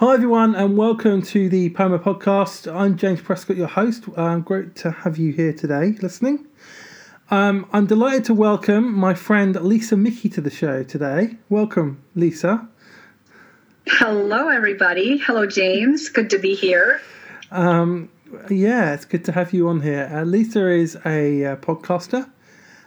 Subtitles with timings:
[0.00, 2.72] Hi, everyone, and welcome to the Poema podcast.
[2.72, 4.04] I'm James Prescott, your host.
[4.16, 6.46] Um, great to have you here today listening.
[7.32, 11.38] Um, I'm delighted to welcome my friend Lisa Mickey to the show today.
[11.48, 12.68] Welcome, Lisa.
[13.88, 15.18] Hello, everybody.
[15.18, 16.08] Hello, James.
[16.10, 17.00] Good to be here.
[17.50, 18.08] Um,
[18.48, 20.08] yeah, it's good to have you on here.
[20.12, 22.30] Uh, Lisa is a uh, podcaster.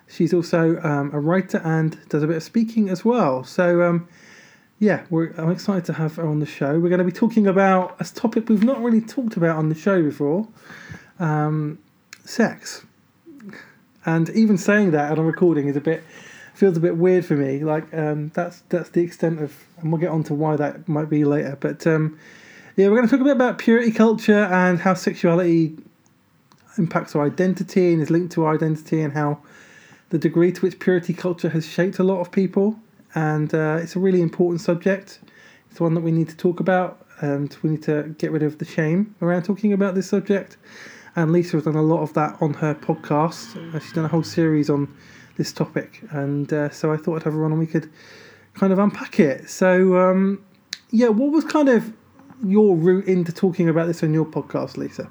[0.08, 3.44] She's also um, a writer and does a bit of speaking as well.
[3.44, 4.08] So, um,
[4.82, 6.80] yeah, I'm excited to have her on the show.
[6.80, 9.76] We're going to be talking about a topic we've not really talked about on the
[9.76, 10.48] show before
[11.20, 11.78] um,
[12.26, 12.84] sex.
[14.08, 16.04] And even saying that on a recording is a bit
[16.56, 17.64] feels a bit weird for me.
[17.64, 21.12] Like um, that's that's the extent of, and we'll get on to why that might
[21.12, 21.56] be later.
[21.60, 22.18] But um,
[22.76, 25.78] yeah, we're going to talk a bit about purity culture and how sexuality
[26.80, 29.44] impacts our identity and is linked to our identity, and how
[30.10, 32.80] the degree to which purity culture has shaped a lot of people
[33.16, 35.20] and uh, it's a really important subject.
[35.70, 38.58] It's one that we need to talk about, and we need to get rid of
[38.58, 40.58] the shame around talking about this subject.
[41.16, 43.76] And Lisa has done a lot of that on her podcast.
[43.76, 44.94] Uh, she's done a whole series on
[45.38, 47.90] this topic, and uh, so I thought I'd have her on and we could
[48.54, 49.50] kind of unpack it.
[49.50, 50.44] So, um,
[50.90, 51.94] yeah, what was kind of
[52.46, 55.10] your route into talking about this on your podcast, Lisa?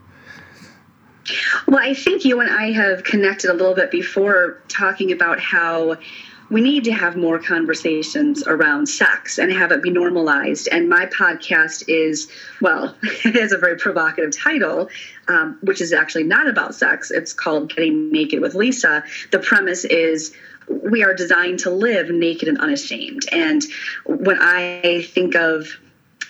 [1.67, 5.97] Well, I think you and I have connected a little bit before talking about how
[6.51, 10.69] we need to have more conversations around sex and have it be normalized.
[10.71, 14.89] And my podcast is, well, it has a very provocative title,
[15.29, 17.11] um, which is actually not about sex.
[17.11, 19.05] It's called Getting Naked with Lisa.
[19.31, 20.35] The premise is
[20.69, 23.23] we are designed to live naked and unashamed.
[23.33, 23.63] And
[24.05, 25.79] when I think of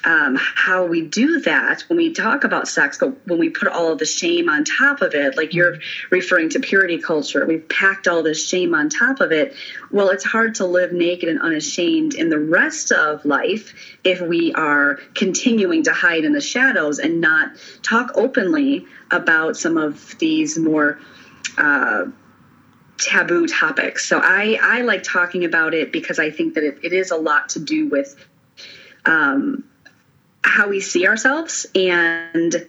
[0.05, 3.93] um, how we do that when we talk about sex, but when we put all
[3.93, 5.77] of the shame on top of it, like you're
[6.11, 9.55] referring to purity culture, we've packed all this shame on top of it.
[9.91, 14.53] Well, it's hard to live naked and unashamed in the rest of life if we
[14.55, 20.59] are continuing to hide in the shadows and not talk openly about some of these
[20.59, 20.99] more.
[21.59, 22.07] Uh,
[22.99, 24.07] taboo topics.
[24.07, 27.17] So I, I like talking about it because I think that it, it is a
[27.17, 28.15] lot to do with
[29.07, 29.65] um,
[30.43, 32.67] how we see ourselves and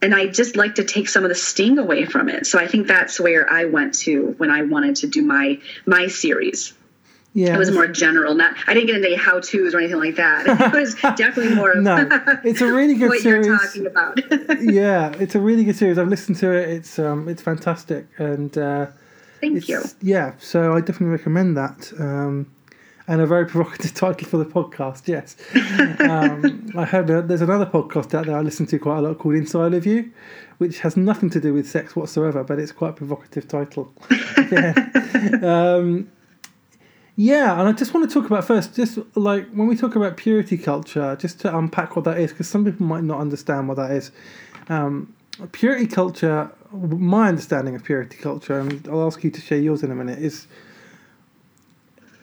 [0.00, 2.46] and I just like to take some of the sting away from it.
[2.46, 6.06] So I think that's where I went to when I wanted to do my my
[6.06, 6.72] series.
[7.34, 8.34] Yeah, it was more general.
[8.34, 10.46] Not I didn't get into how tos or anything like that.
[10.74, 11.74] It was definitely more.
[11.74, 12.08] no,
[12.44, 13.46] it's a really good what series.
[13.46, 14.18] You're talking about.
[14.62, 15.98] yeah, it's a really good series.
[15.98, 16.68] I've listened to it.
[16.68, 18.86] It's um, it's fantastic, and uh,
[19.40, 19.82] thank you.
[20.00, 21.92] Yeah, so I definitely recommend that.
[21.98, 22.50] Um,
[23.08, 25.08] and a very provocative title for the podcast.
[25.08, 25.36] Yes,
[26.00, 29.34] um, I heard there's another podcast out there I listen to quite a lot called
[29.34, 30.12] Inside of You,
[30.58, 33.92] which has nothing to do with sex whatsoever, but it's quite a provocative title.
[34.52, 34.74] yeah.
[35.42, 36.10] Um,
[37.16, 40.16] yeah, and I just want to talk about first, just like when we talk about
[40.16, 43.76] purity culture, just to unpack what that is, because some people might not understand what
[43.76, 44.12] that is.
[44.68, 45.16] Um,
[45.50, 49.90] purity culture, my understanding of purity culture, and I'll ask you to share yours in
[49.90, 50.46] a minute, is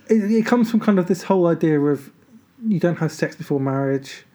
[0.10, 2.12] it, it comes from kind of this whole idea of
[2.66, 4.26] you don't have sex before marriage,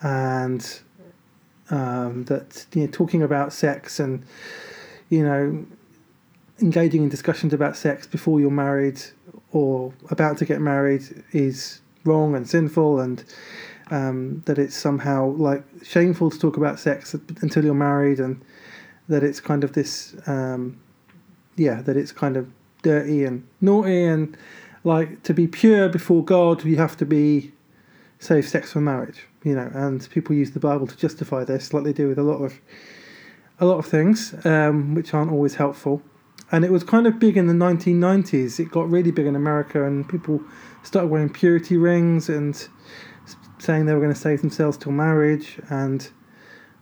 [0.00, 0.80] and
[1.70, 4.24] um, that you know talking about sex and
[5.08, 5.64] you know
[6.60, 9.00] engaging in discussions about sex before you're married
[9.52, 11.02] or about to get married
[11.32, 13.24] is wrong and sinful and
[13.90, 18.40] um, that it's somehow like shameful to talk about sex until you're married and
[19.08, 20.78] that it's kind of this um,
[21.56, 22.50] yeah that it's kind of
[22.82, 24.36] dirty and naughty and
[24.84, 27.52] like to be pure before God, you have to be
[28.18, 29.26] save sex for marriage.
[29.42, 32.22] You know, and people use the Bible to justify this, like they do with a
[32.22, 32.60] lot of
[33.58, 36.02] a lot of things, um, which aren't always helpful.
[36.50, 38.60] And it was kind of big in the 1990s.
[38.60, 40.42] It got really big in America, and people
[40.82, 42.68] started wearing purity rings and
[43.58, 45.58] saying they were going to save themselves till marriage.
[45.70, 46.08] And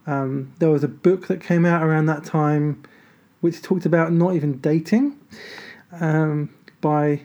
[0.06, 2.82] um, there was a book that came out around that time,
[3.42, 5.18] which talked about not even dating,
[5.92, 7.22] um, by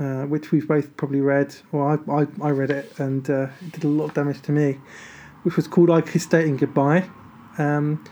[0.00, 3.72] uh, which we've both probably read, or I, I, I read it and uh, it
[3.72, 4.78] did a lot of damage to me,
[5.42, 7.08] which was called I Kissed Dating Goodbye,
[7.58, 8.02] um,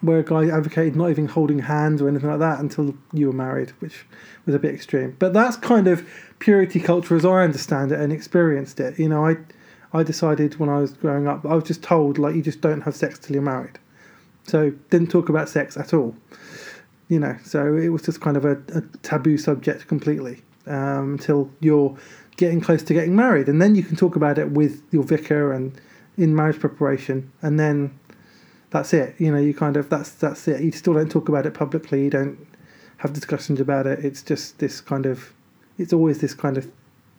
[0.00, 3.32] where a guy advocated not even holding hands or anything like that until you were
[3.32, 4.04] married, which
[4.44, 5.14] was a bit extreme.
[5.20, 6.04] But that's kind of
[6.40, 8.98] purity culture as I understand it and experienced it.
[8.98, 9.36] You know, I,
[9.92, 12.80] I decided when I was growing up, I was just told, like, you just don't
[12.80, 13.78] have sex till you're married.
[14.42, 16.16] So, didn't talk about sex at all.
[17.08, 21.50] You know, so it was just kind of a, a taboo subject completely um, until
[21.60, 21.96] you're
[22.36, 25.52] getting close to getting married, and then you can talk about it with your vicar
[25.52, 25.80] and
[26.16, 27.98] in marriage preparation, and then
[28.70, 29.14] that's it.
[29.18, 30.62] You know, you kind of that's that's it.
[30.62, 32.04] You still don't talk about it publicly.
[32.04, 32.38] You don't
[32.98, 34.04] have discussions about it.
[34.04, 35.32] It's just this kind of
[35.78, 36.70] it's always this kind of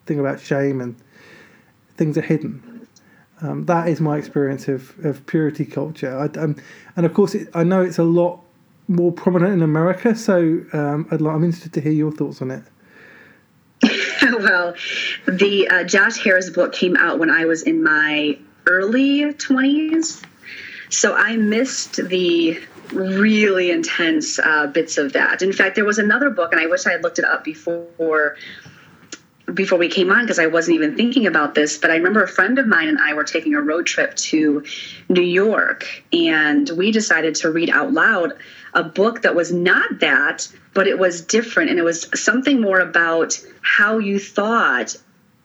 [0.05, 0.95] thing about shame and
[1.97, 2.87] things are hidden.
[3.41, 6.17] Um, that is my experience of, of purity culture.
[6.17, 6.55] I, um,
[6.95, 8.41] and of course, it, I know it's a lot
[8.87, 12.51] more prominent in America, so um, I'd, like, I'm interested to hear your thoughts on
[12.51, 12.63] it.
[14.39, 14.75] well,
[15.27, 20.23] the uh, Josh Harris book came out when I was in my early 20s.
[20.89, 22.59] So I missed the
[22.91, 25.41] really intense uh, bits of that.
[25.41, 28.37] In fact, there was another book, and I wish I had looked it up before
[29.53, 32.27] before we came on because I wasn't even thinking about this, but I remember a
[32.27, 34.63] friend of mine and I were taking a road trip to
[35.09, 38.33] New York and we decided to read out loud
[38.73, 42.79] a book that was not that, but it was different and it was something more
[42.79, 44.95] about how you thought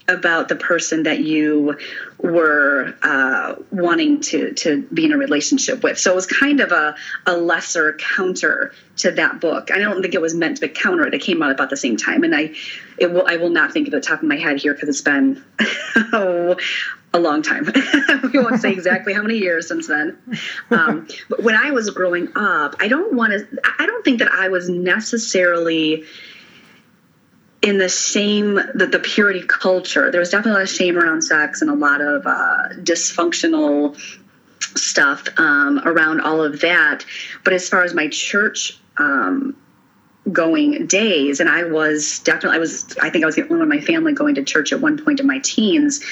[0.08, 1.76] about the person that you
[2.18, 5.98] were uh, wanting to to be in a relationship with.
[5.98, 9.70] So it was kind of a, a lesser counter to that book.
[9.70, 11.14] I don't think it was meant to be counter it.
[11.14, 12.54] It came out about the same time, and I
[12.98, 15.00] it will I will not think of the top of my head here because it's
[15.00, 15.42] been
[16.12, 16.56] oh,
[17.14, 17.66] a long time.
[18.32, 20.18] we won't say exactly how many years since then.
[20.70, 23.60] Um, but when I was growing up, I don't want to.
[23.78, 26.04] I don't think that I was necessarily
[27.62, 30.10] in the same the, the purity culture.
[30.10, 33.98] There was definitely a lot of shame around sex and a lot of uh, dysfunctional
[34.76, 37.04] stuff um, around all of that.
[37.44, 39.56] But as far as my church um,
[40.30, 43.62] going days and i was definitely i was i think i was the only one
[43.62, 46.04] in my family going to church at one point in my teens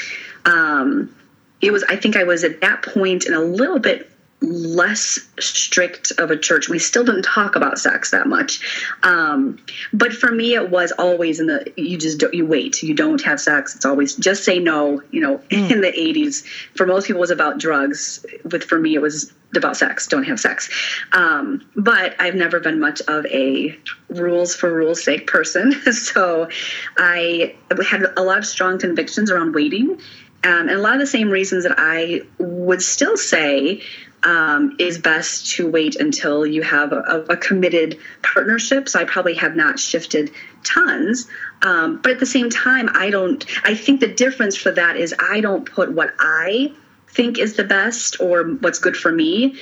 [0.47, 1.15] um,
[1.61, 4.11] it was i think i was at that point in a little bit
[4.41, 6.69] less strict of a church.
[6.69, 8.61] We still didn't talk about sex that much.
[9.03, 9.59] Um,
[9.93, 13.21] but for me, it was always in the, you just don't, you wait, you don't
[13.23, 13.75] have sex.
[13.75, 15.71] It's always just say no, you know, mm.
[15.71, 16.45] in the 80s.
[16.77, 18.25] For most people, it was about drugs.
[18.51, 20.71] With for me, it was about sex, don't have sex.
[21.13, 23.77] Um, but I've never been much of a
[24.09, 25.73] rules for rules sake person.
[25.93, 26.49] so
[26.97, 27.57] I
[27.89, 29.99] had a lot of strong convictions around waiting.
[30.45, 33.83] Um, and a lot of the same reasons that I would still say
[34.23, 38.89] um, is best to wait until you have a, a, committed partnership.
[38.89, 40.33] So I probably have not shifted
[40.65, 41.29] tons.
[41.63, 45.15] Um, but at the same time, I don't, I think the difference for that is
[45.19, 46.73] I don't put what I
[47.11, 49.57] think is the best or what's good for me,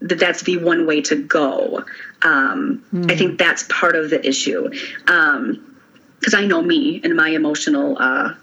[0.00, 1.84] that that's the one way to go.
[2.22, 3.10] Um, mm.
[3.10, 4.68] I think that's part of the issue.
[4.68, 8.34] Because um, I know me and my emotional uh,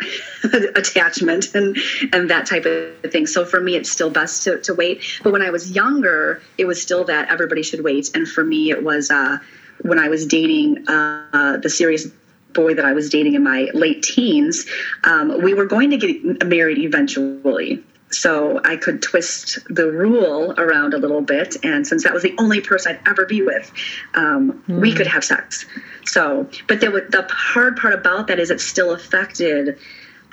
[0.74, 1.76] attachment and
[2.12, 3.26] and that type of thing.
[3.26, 5.02] So for me, it's still best to, to wait.
[5.22, 8.10] But when I was younger, it was still that everybody should wait.
[8.14, 9.38] And for me, it was uh,
[9.82, 12.08] when I was dating uh, the serious
[12.52, 14.66] boy that I was dating in my late teens.
[15.02, 17.82] Um, we were going to get married eventually.
[18.10, 22.34] So I could twist the rule around a little bit, and since that was the
[22.38, 23.72] only person I'd ever be with,
[24.14, 24.80] um, mm.
[24.80, 25.66] we could have sex.
[26.04, 29.78] So, but there was, the hard part about that is it still affected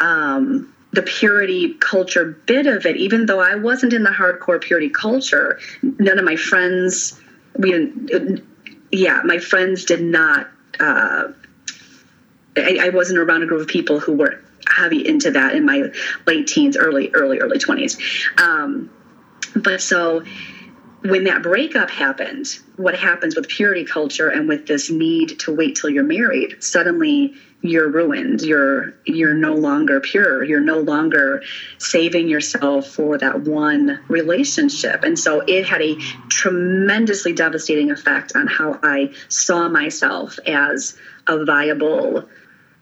[0.01, 2.97] um, the purity culture bit of it.
[2.97, 7.19] Even though I wasn't in the hardcore purity culture, none of my friends,
[7.57, 8.43] we didn't.
[8.91, 10.49] Yeah, my friends did not.
[10.77, 11.31] Uh,
[12.57, 15.91] I, I wasn't around a group of people who were heavy into that in my
[16.27, 17.97] late teens, early, early, early twenties.
[18.37, 18.89] Um,
[19.55, 20.23] but so
[21.03, 25.77] when that breakup happened, what happens with purity culture and with this need to wait
[25.77, 28.41] till you're married, suddenly you're ruined.
[28.41, 30.43] You're you're no longer pure.
[30.43, 31.43] You're no longer
[31.77, 35.03] saving yourself for that one relationship.
[35.03, 35.95] And so it had a
[36.29, 40.97] tremendously devastating effect on how I saw myself as
[41.27, 42.27] a viable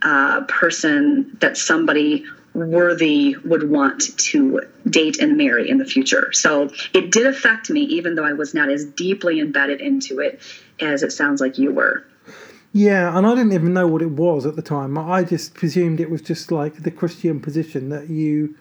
[0.02, 6.32] uh, person that somebody worthy would want to date and marry in the future.
[6.34, 10.42] So it did affect me, even though I was not as deeply embedded into it
[10.80, 12.06] as it sounds like you were.
[12.72, 14.98] Yeah, and I didn't even know what it was at the time.
[14.98, 18.56] I just presumed it was just like the Christian position that you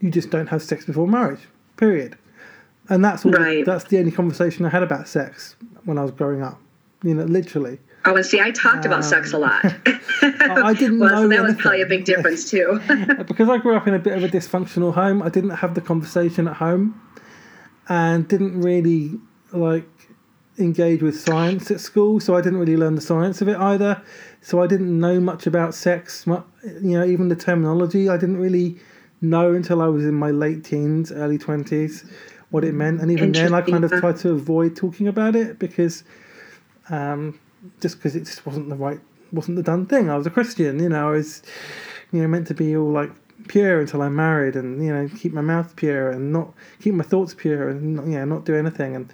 [0.00, 1.40] you just don't have sex before marriage.
[1.76, 2.18] Period.
[2.88, 3.32] And that's all.
[3.32, 3.64] Right.
[3.64, 6.60] That's the only conversation I had about sex when I was growing up.
[7.02, 7.78] You know, literally.
[8.04, 9.64] Oh, and see, I talked about sex a lot.
[9.64, 9.74] Um,
[10.22, 11.22] I didn't well, know.
[11.22, 12.80] So that was probably a big difference too.
[13.26, 15.80] because I grew up in a bit of a dysfunctional home, I didn't have the
[15.80, 17.00] conversation at home,
[17.88, 19.18] and didn't really
[19.52, 19.88] like
[20.58, 22.20] engage with science at school.
[22.20, 24.02] So I didn't really learn the science of it either.
[24.40, 26.26] So I didn't know much about sex.
[26.26, 26.44] You
[26.82, 28.76] know, even the terminology, I didn't really
[29.20, 32.04] know until I was in my late teens, early twenties,
[32.50, 33.00] what it meant.
[33.00, 36.04] And even then, I kind of tried to avoid talking about it because.
[36.88, 37.40] Um,
[37.80, 39.00] just because it just wasn't the right,
[39.32, 40.08] wasn't the done thing.
[40.08, 41.42] I was a Christian, you know, I was,
[42.12, 43.10] you know, meant to be all like
[43.48, 47.02] pure until I'm married, and you know, keep my mouth pure and not keep my
[47.02, 49.12] thoughts pure, and you know, not do anything, and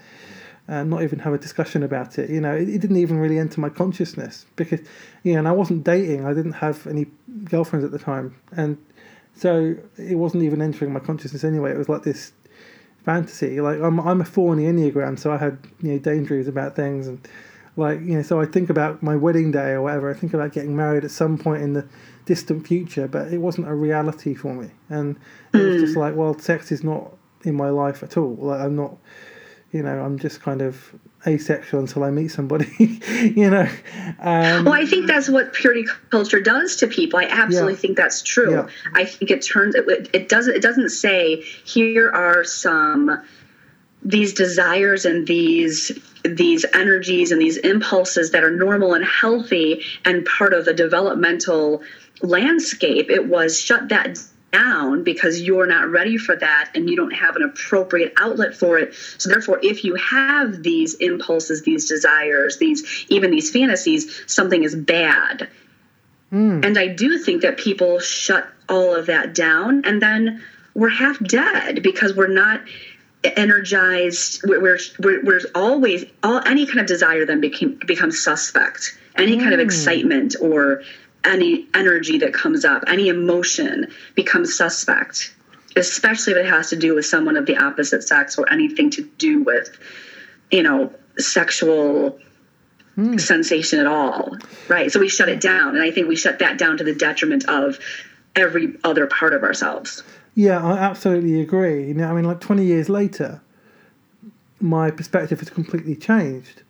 [0.68, 2.30] uh, not even have a discussion about it.
[2.30, 4.80] You know, it, it, didn't even really enter my consciousness because,
[5.22, 6.24] you know, and I wasn't dating.
[6.24, 7.06] I didn't have any
[7.44, 8.78] girlfriends at the time, and
[9.34, 11.72] So it wasn't even entering my consciousness anyway.
[11.72, 12.32] It was like this
[13.04, 13.60] fantasy.
[13.60, 16.76] Like I'm I'm a four on the enneagram, so I had you know daydreams about
[16.76, 17.26] things and
[17.76, 18.22] like you know.
[18.22, 20.10] So I think about my wedding day or whatever.
[20.10, 21.86] I think about getting married at some point in the
[22.24, 24.70] distant future, but it wasn't a reality for me.
[24.88, 25.16] And
[25.52, 27.12] it was just like, well, sex is not
[27.44, 28.36] in my life at all.
[28.36, 28.96] Like I'm not,
[29.72, 30.92] you know, I'm just kind of
[31.26, 33.68] asexual until I meet somebody, you know.
[34.20, 37.18] Um, Well, I think that's what purity culture does to people.
[37.18, 37.78] I absolutely Yeah.
[37.78, 38.52] think that's true.
[38.52, 38.66] Yeah.
[38.94, 43.22] I think it turns it, it doesn't it doesn't say here are some
[44.04, 45.92] these desires and these
[46.24, 51.82] these energies and these impulses that are normal and healthy and part of the developmental
[52.20, 53.10] landscape.
[53.10, 54.18] It was shut that
[54.52, 58.78] down because you're not ready for that and you don't have an appropriate outlet for
[58.78, 58.94] it.
[59.18, 64.74] So therefore if you have these impulses, these desires, these even these fantasies, something is
[64.74, 65.48] bad.
[66.30, 66.60] Hmm.
[66.62, 70.42] And I do think that people shut all of that down and then
[70.74, 72.62] we're half dead because we're not
[73.24, 74.42] energized.
[74.44, 74.78] We're, we're,
[75.22, 78.98] we're, always, all any kind of desire then became, becomes suspect.
[79.14, 79.66] Any kind of hmm.
[79.66, 80.82] excitement or
[81.24, 85.34] any energy that comes up, any emotion becomes suspect,
[85.76, 89.02] especially if it has to do with someone of the opposite sex or anything to
[89.18, 89.78] do with,
[90.50, 92.18] you know, sexual
[92.94, 93.16] hmm.
[93.18, 94.36] sensation at all.
[94.68, 94.90] Right.
[94.90, 95.76] So we shut it down.
[95.76, 97.78] And I think we shut that down to the detriment of
[98.34, 100.02] every other part of ourselves.
[100.34, 101.88] Yeah, I absolutely agree.
[101.88, 103.42] You know, I mean, like twenty years later,
[104.60, 106.62] my perspective has completely changed.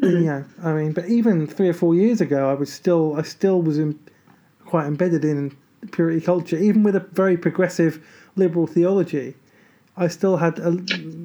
[0.00, 0.24] Mm-hmm.
[0.24, 3.60] Yeah, I mean, but even three or four years ago, I was still, I still
[3.62, 3.98] was in,
[4.64, 5.56] quite embedded in
[5.92, 8.04] purity culture, even with a very progressive
[8.36, 9.34] liberal theology.
[9.96, 10.78] I still had, a,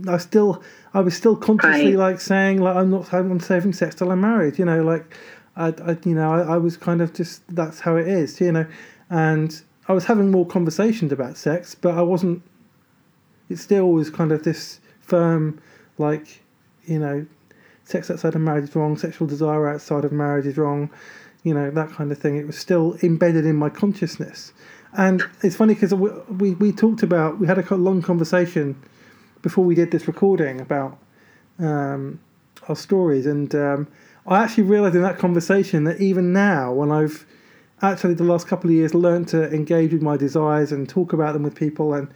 [0.07, 0.61] I still,
[0.93, 2.11] I was still consciously Right.
[2.13, 4.59] like saying like I'm not, I'm saving sex till I'm married.
[4.59, 5.15] You know, like
[5.55, 8.41] I, I you know, I, I was kind of just that's how it is.
[8.41, 8.65] You know,
[9.09, 12.41] and I was having more conversations about sex, but I wasn't.
[13.47, 15.61] It still was kind of this firm,
[15.99, 16.41] like,
[16.85, 17.25] you know,
[17.85, 20.89] sex outside of marriage is wrong, sexual desire outside of marriage is wrong,
[21.43, 22.35] you know, that kind of thing.
[22.35, 24.51] It was still embedded in my consciousness.
[24.97, 28.81] And it's funny because we, we, we talked about, we had a long conversation
[29.41, 30.97] before we did this recording about
[31.59, 32.19] um,
[32.67, 33.25] our stories.
[33.25, 33.87] And um,
[34.25, 37.25] I actually realized in that conversation that even now, when I've
[37.81, 41.33] actually the last couple of years learned to engage with my desires and talk about
[41.33, 42.07] them with people and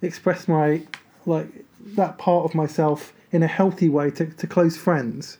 [0.00, 0.82] express my,
[1.26, 1.48] like,
[1.96, 5.38] that part of myself in a healthy way to, to close friends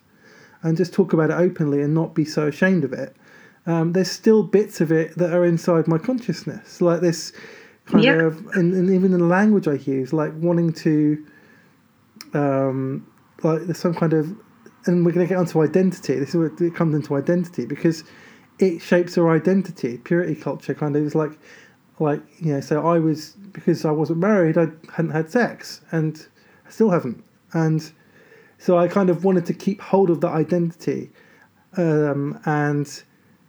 [0.62, 3.16] and just talk about it openly and not be so ashamed of it.
[3.66, 7.32] Um, there's still bits of it that are inside my consciousness, like this
[7.86, 8.14] kind Yeah.
[8.22, 11.26] of, and, and even in the language I use, like wanting to,
[12.34, 13.06] um,
[13.42, 14.34] like there's some kind of,
[14.86, 16.14] and we're going to get onto identity.
[16.18, 18.04] This is where it comes into identity because
[18.58, 19.98] it shapes our identity.
[19.98, 21.38] Purity culture kind of is like,
[21.98, 22.60] like you know.
[22.60, 26.26] So I was because I wasn't married, I hadn't had sex, and
[26.66, 27.90] I still haven't, and
[28.58, 31.10] so I kind of wanted to keep hold of that identity,
[31.76, 32.86] um, and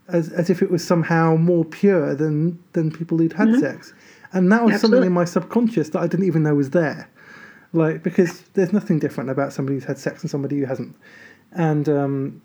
[0.08, 3.94] as as if it was somehow more pure than than people who'd had sex,
[4.34, 7.10] and that was something in my subconscious that I didn't even know was there,
[7.74, 10.96] like because there's nothing different about somebody who's had sex and somebody who hasn't,
[11.52, 12.42] and um,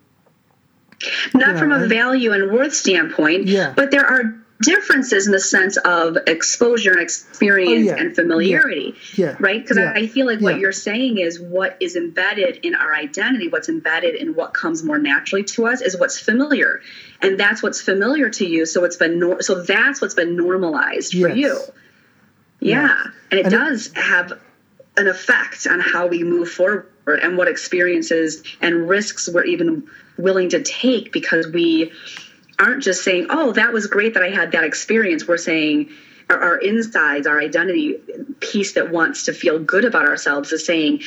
[1.33, 3.73] Not Yeah, from a value and worth standpoint, Yeah.
[3.75, 8.01] but there are differences in the sense of exposure and experience Oh, yeah.
[8.01, 8.95] and familiarity.
[9.15, 9.61] yeah, Right?
[9.61, 13.49] Because yeah, I, feel like what you're saying is what is embedded in our identity,
[13.49, 16.81] what's embedded in what comes more naturally to us is what's familiar.
[17.21, 18.65] And that's what's familiar to you.
[18.65, 21.59] So it's been nor- so that's what's been normalized for you.
[22.61, 22.87] Yeah.
[22.87, 23.07] Yes.
[23.31, 24.39] And it And it- does have
[24.97, 29.85] an effect on how we move forward and what experiences and risks we're even
[30.17, 31.91] willing to take because we
[32.59, 35.27] aren't just saying, oh, that was great that I had that experience.
[35.27, 35.89] We're saying
[36.29, 37.97] our, our insides, our identity
[38.39, 41.01] piece that wants to feel good about ourselves is saying,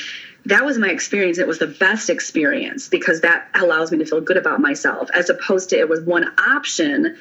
[0.47, 1.39] that was my experience.
[1.39, 5.29] It was the best experience because that allows me to feel good about myself, as
[5.29, 7.17] opposed to it was one option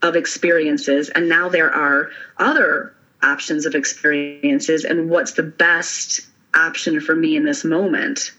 [0.00, 1.08] of experiences.
[1.10, 4.84] And now there are other options of experiences.
[4.84, 6.22] And what's the best
[6.54, 8.32] option for me in this moment?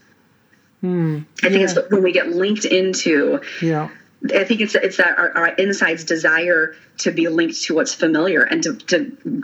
[0.82, 3.90] Hmm, I think yeah, it's when we get linked into yeah,
[4.34, 8.44] I think it's it's that our, our insides desire to be linked to what's familiar
[8.44, 9.44] and to, to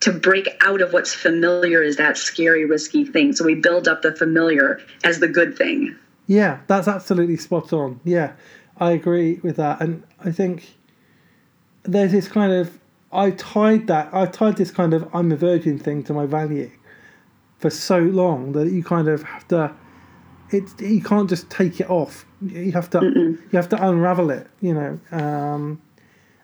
[0.00, 3.32] to break out of what's familiar is that scary, risky thing.
[3.34, 5.94] So we build up the familiar as the good thing.
[6.26, 6.60] yeah.
[6.66, 8.00] That's absolutely spot on.
[8.04, 8.32] Yeah,
[8.78, 10.74] I agree with that, and I think
[11.82, 12.78] there's this kind of
[13.12, 16.70] I tied that I tied this kind of I'm a virgin thing to my value
[17.58, 19.74] for so long that you kind of have to
[20.52, 24.46] it you can't just take it off you have to you have to unravel it
[24.60, 25.80] you know um,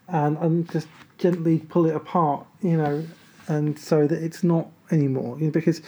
[0.07, 0.87] and and just
[1.17, 3.05] gently pull it apart, you know,
[3.47, 5.37] and so that it's not anymore.
[5.39, 5.81] You know, because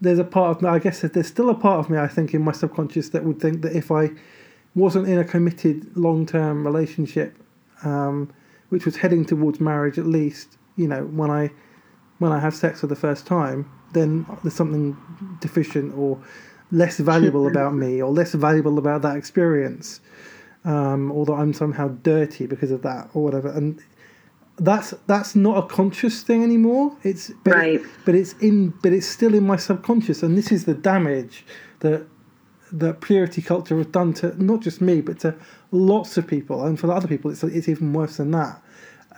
[0.00, 2.34] there's a part of me, I guess there's still a part of me, I think,
[2.34, 4.10] in my subconscious that would think that if I
[4.74, 7.36] wasn't in a committed long term relationship,
[7.82, 8.32] um,
[8.68, 11.50] which was heading towards marriage at least, you know, when I
[12.18, 14.96] when I have sex for the first time, then there's something
[15.40, 16.18] deficient or
[16.70, 20.00] less valuable about me or less valuable about that experience,
[20.64, 23.48] um, or that I'm somehow dirty because of that or whatever.
[23.48, 23.80] And
[24.58, 26.96] that's that's not a conscious thing anymore.
[27.02, 30.50] It's but right, it, but it's in but it's still in my subconscious, and this
[30.50, 31.44] is the damage
[31.80, 32.06] that
[32.72, 35.34] that purity culture has done to not just me but to
[35.70, 38.62] lots of people, and for other people, it's it's even worse than that.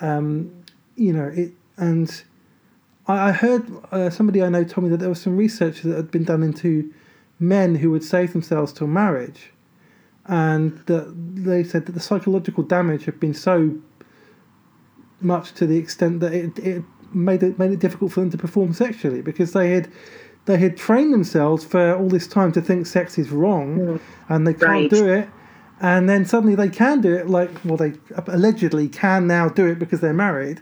[0.00, 0.64] Um,
[0.96, 2.22] you know it, and
[3.06, 5.94] I, I heard uh, somebody I know told me that there was some research that
[5.94, 6.92] had been done into
[7.40, 9.50] men who would save themselves till marriage,
[10.26, 13.76] and that they said that the psychological damage had been so
[15.20, 18.38] much to the extent that it, it made it made it difficult for them to
[18.38, 19.88] perform sexually because they had
[20.44, 24.00] they had trained themselves for all this time to think sex is wrong Mm.
[24.28, 24.90] and they can't Right.
[24.90, 25.28] do it
[25.80, 27.94] and then suddenly they can do it like well they
[28.28, 30.60] allegedly can now do it because they're married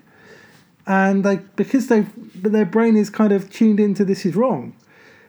[0.87, 4.73] and they because they their brain is kind of tuned into this is wrong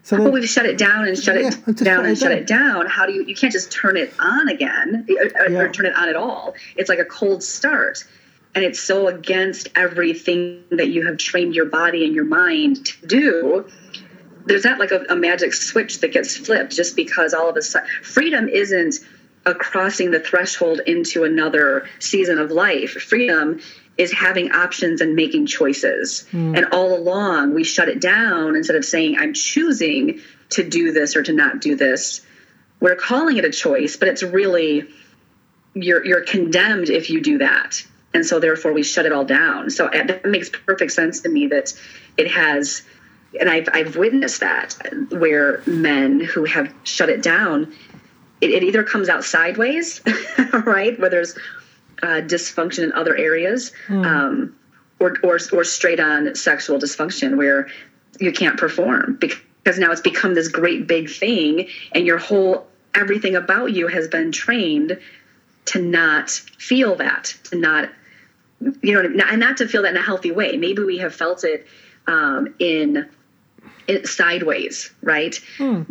[0.04, 2.38] so Well, we've shut it down and shut Yeah, it down and shut down.
[2.38, 2.86] it down.
[2.88, 3.24] How do you?
[3.25, 5.60] You can't just turn it on again or, or- Yeah.
[5.60, 6.56] or turn it on at all.
[6.75, 8.04] It's like a cold start,
[8.56, 13.06] and it's so against everything that you have trained your body and your mind to
[13.08, 13.66] do.
[14.46, 17.62] There's not like a, a magic switch that gets flipped just because all of a
[17.62, 18.96] sudden freedom isn't
[19.46, 22.92] a crossing the threshold into another season of life.
[22.92, 23.60] Freedom
[23.98, 26.27] is having options and making choices.
[26.32, 26.56] Hmm.
[26.56, 31.16] And all along, we shut it down instead of saying, I'm choosing to do this
[31.16, 32.22] or to not do this.
[32.80, 34.88] We're calling it a choice, but it's really
[35.74, 37.86] you're you're condemned if you do that.
[38.13, 39.70] And so therefore we shut it all down.
[39.70, 41.74] So that makes perfect sense to me that
[42.18, 42.84] it has
[43.39, 44.75] and I've I've witnessed that
[45.10, 47.74] where men who have shut it down,
[48.42, 50.01] it, it either comes out sideways,
[50.53, 51.38] right, where there's
[52.01, 54.55] uh, dysfunction in other areas, um,
[55.00, 57.68] or, or or straight on sexual dysfunction where
[58.20, 63.36] you can't perform because now it's become this great big thing, and your whole everything
[63.36, 65.00] about you has been trained
[65.66, 67.90] to not feel that, to not
[68.81, 70.57] you know, and not to feel that in a healthy way.
[70.57, 71.68] Maybe we have felt it
[72.07, 73.07] um, in
[73.88, 75.40] it sideways, right?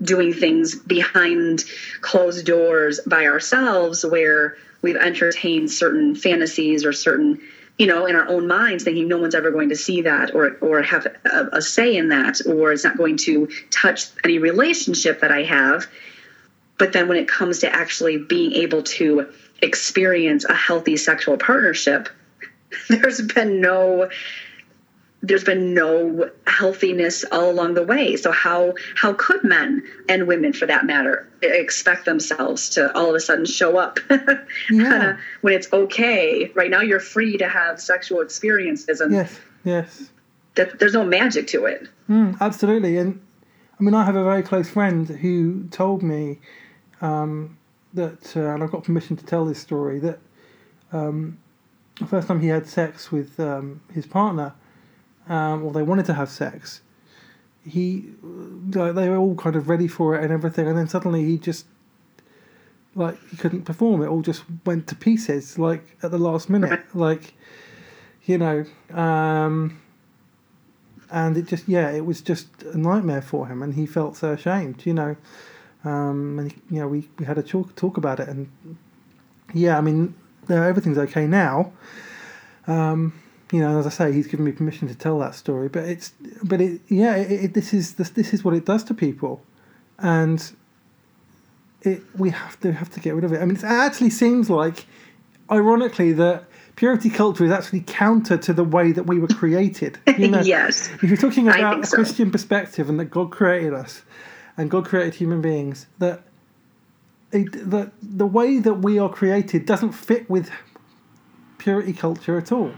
[0.03, 1.64] Doing things behind
[2.01, 7.40] closed doors by ourselves where we've entertained certain fantasies or certain,
[7.77, 10.57] you know, in our own minds thinking no one's ever going to see that or
[10.61, 15.22] or have a, a say in that or it's not going to touch any relationship
[15.22, 15.88] that I have.
[16.79, 19.27] But then when it comes to actually being able to
[19.61, 22.09] experience a healthy sexual partnership,
[22.88, 24.09] there's been no
[25.27, 28.17] there's been no healthiness all along the way.
[28.17, 33.15] So how how could men and women, for that matter, expect themselves to all of
[33.15, 33.99] a sudden show up
[34.71, 35.17] Yeah.
[35.41, 36.51] when it's okay?
[36.55, 40.11] Right now, you're free to have sexual experiences, and yes yes
[40.55, 41.89] th- there's no magic to it.
[42.09, 43.21] Mm, absolutely, and
[43.79, 46.39] I mean, I have a very close friend who told me
[47.01, 47.59] um,
[47.95, 50.19] that, uh, and I've got permission to tell this story that
[50.93, 51.39] um,
[52.01, 54.55] the first time he had sex with um, his partner,
[55.29, 56.83] um, or they wanted to have sex,
[57.65, 58.11] he
[58.71, 61.39] like, they were all kind of ready for it and everything, and then suddenly he
[61.39, 61.67] just
[62.95, 64.03] like he couldn't perform.
[64.03, 67.35] It all just went to pieces, like at the last minute, like
[68.25, 68.65] you know.
[68.93, 69.81] Um,
[71.11, 74.33] and it just yeah it was just a nightmare for him and he felt so
[74.33, 75.17] ashamed you know
[75.85, 78.51] um, and you know we, we had a talk talk about it and
[79.55, 80.15] yeah I mean
[80.49, 81.73] everything's okay now
[82.67, 83.12] um,
[83.52, 86.12] you know as I say he's given me permission to tell that story but it's
[86.42, 89.42] but it yeah it, it, this is this, this is what it does to people
[89.98, 90.52] and
[91.82, 94.50] it we have to have to get rid of it I mean it actually seems
[94.50, 94.87] like
[95.50, 100.28] ironically that purity culture is actually counter to the way that we were created you
[100.28, 101.96] know yes, if you're talking about a so.
[101.96, 104.02] Christian perspective and that God created us
[104.56, 106.22] and God created human beings, that
[107.32, 110.50] it, that the way that we are created doesn't fit with
[111.59, 112.72] purity culture at all.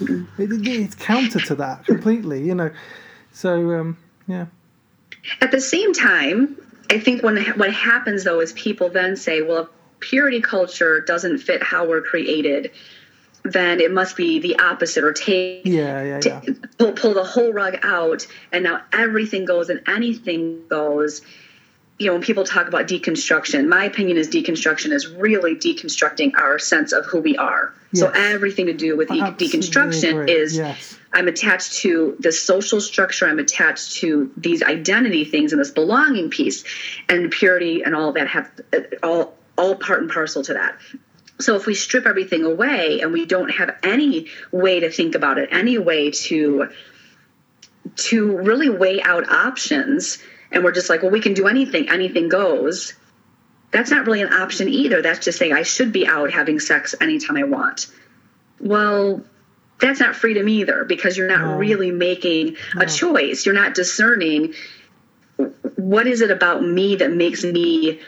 [0.00, 0.42] Mm-hmm.
[0.42, 2.70] It, it- it's counter to that completely, you know.
[3.32, 4.46] So um, yeah,
[5.40, 6.56] At the same time,
[6.90, 9.68] I think when what happens though is people then say, well, if
[10.00, 12.70] purity culture doesn't fit how we're created,
[13.42, 16.40] then it must be the opposite or take yeah, yeah, yeah.
[16.78, 21.22] pull, pull the whole rug out and now everything goes and anything goes
[21.98, 26.58] you know, when people talk about deconstruction, my opinion is deconstruction is really deconstructing our
[26.58, 27.72] sense of who we are.
[27.92, 28.00] Yes.
[28.00, 30.32] So everything to do with deconstruction agree.
[30.32, 30.98] is yes.
[31.12, 36.30] I'm attached to the social structure, I'm attached to these identity things and this belonging
[36.30, 36.64] piece,
[37.08, 40.76] and purity and all that have uh, all all part and parcel to that.
[41.38, 45.38] So if we strip everything away and we don't have any way to think about
[45.38, 46.70] it, any way to
[47.96, 50.18] to really weigh out options,
[50.54, 52.94] and we're just like, well, we can do anything, anything goes.
[53.70, 55.02] That's not really an option either.
[55.02, 57.88] That's just saying I should be out having sex anytime I want.
[58.60, 59.24] Well,
[59.80, 61.56] that's not freedom either because you're not no.
[61.56, 62.82] really making no.
[62.82, 63.44] a choice.
[63.44, 64.54] You're not discerning
[65.76, 68.00] what is it about me that makes me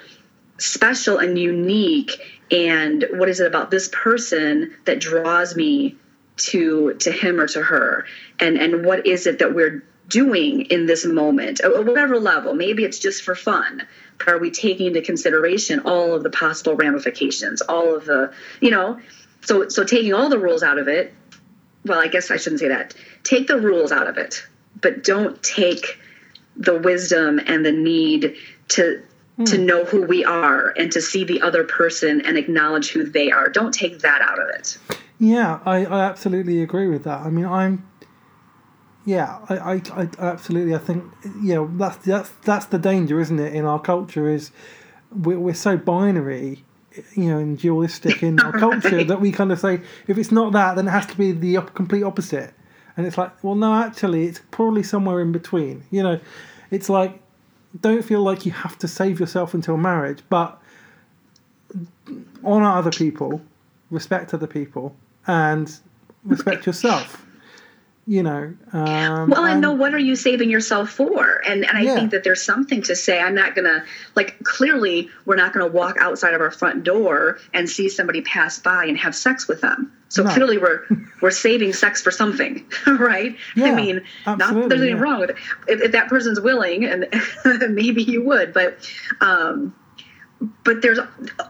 [0.58, 2.12] special and unique
[2.50, 5.96] and what is it about this person that draws me
[6.36, 8.06] to to him or to her
[8.38, 12.84] and and what is it that we're doing in this moment at whatever level maybe
[12.84, 13.82] it's just for fun
[14.18, 18.70] but are we taking into consideration all of the possible ramifications all of the you
[18.70, 18.98] know
[19.42, 21.12] so so taking all the rules out of it
[21.84, 24.46] well i guess i shouldn't say that take the rules out of it
[24.80, 25.98] but don't take
[26.56, 28.36] the wisdom and the need
[28.68, 29.02] to
[29.44, 29.66] to hmm.
[29.66, 33.48] know who we are and to see the other person and acknowledge who they are.
[33.48, 34.78] Don't take that out of it.
[35.18, 37.20] Yeah, I, I absolutely agree with that.
[37.20, 37.86] I mean, I'm.
[39.06, 40.74] Yeah, I, I, I absolutely.
[40.74, 41.04] I think
[41.40, 43.54] you know that's that's that's the danger, isn't it?
[43.54, 44.50] In our culture, is
[45.12, 46.64] we're, we're so binary,
[47.14, 50.52] you know, and dualistic in our culture that we kind of say if it's not
[50.52, 52.52] that, then it has to be the complete opposite.
[52.96, 55.84] And it's like, well, no, actually, it's probably somewhere in between.
[55.90, 56.20] You know,
[56.72, 57.20] it's like
[57.80, 60.60] don't feel like you have to save yourself until marriage, but
[62.42, 63.40] honor other people,
[63.90, 65.78] respect other people, and
[66.24, 67.25] respect yourself.
[68.08, 68.54] You know.
[68.72, 71.42] Um, well, and know what are you saving yourself for?
[71.44, 71.94] And and I yeah.
[71.96, 73.20] think that there's something to say.
[73.20, 77.68] I'm not gonna like clearly we're not gonna walk outside of our front door and
[77.68, 79.92] see somebody pass by and have sex with them.
[80.08, 80.32] So no.
[80.32, 80.84] clearly we're
[81.20, 83.36] we're saving sex for something, right?
[83.56, 85.02] Yeah, I mean, not there's anything yeah.
[85.02, 85.36] wrong with it.
[85.66, 87.08] If, if, that person's willing, and
[87.74, 88.88] maybe you would, but
[89.20, 89.74] um,
[90.64, 91.00] but there's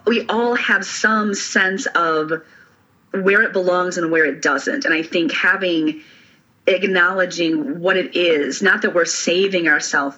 [0.06, 2.32] we all have some sense of
[3.12, 6.02] where it belongs and where it doesn't, and I think having
[6.66, 10.16] acknowledging what it is, not that we're saving ourselves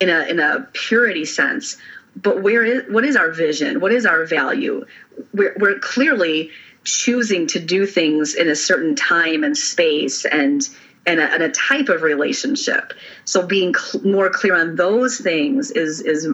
[0.00, 1.76] in a in a purity sense,
[2.16, 3.80] but where is what is our vision?
[3.80, 4.84] What is our value?
[5.32, 6.50] We're, we're clearly
[6.84, 10.68] choosing to do things in a certain time and space and
[11.06, 12.92] and a, and a type of relationship.
[13.24, 16.28] So being cl- more clear on those things is is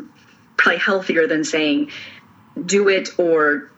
[0.56, 1.90] probably healthier than saying
[2.66, 3.70] do it or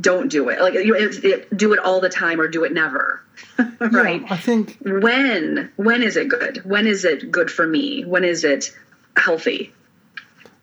[0.00, 0.60] don't do it.
[0.60, 3.22] Like you it, it, do it all the time or do it never.
[3.80, 4.20] right?
[4.22, 6.62] Yeah, I think when when is it good?
[6.64, 8.04] When is it good for me?
[8.04, 8.70] When is it
[9.16, 9.72] healthy?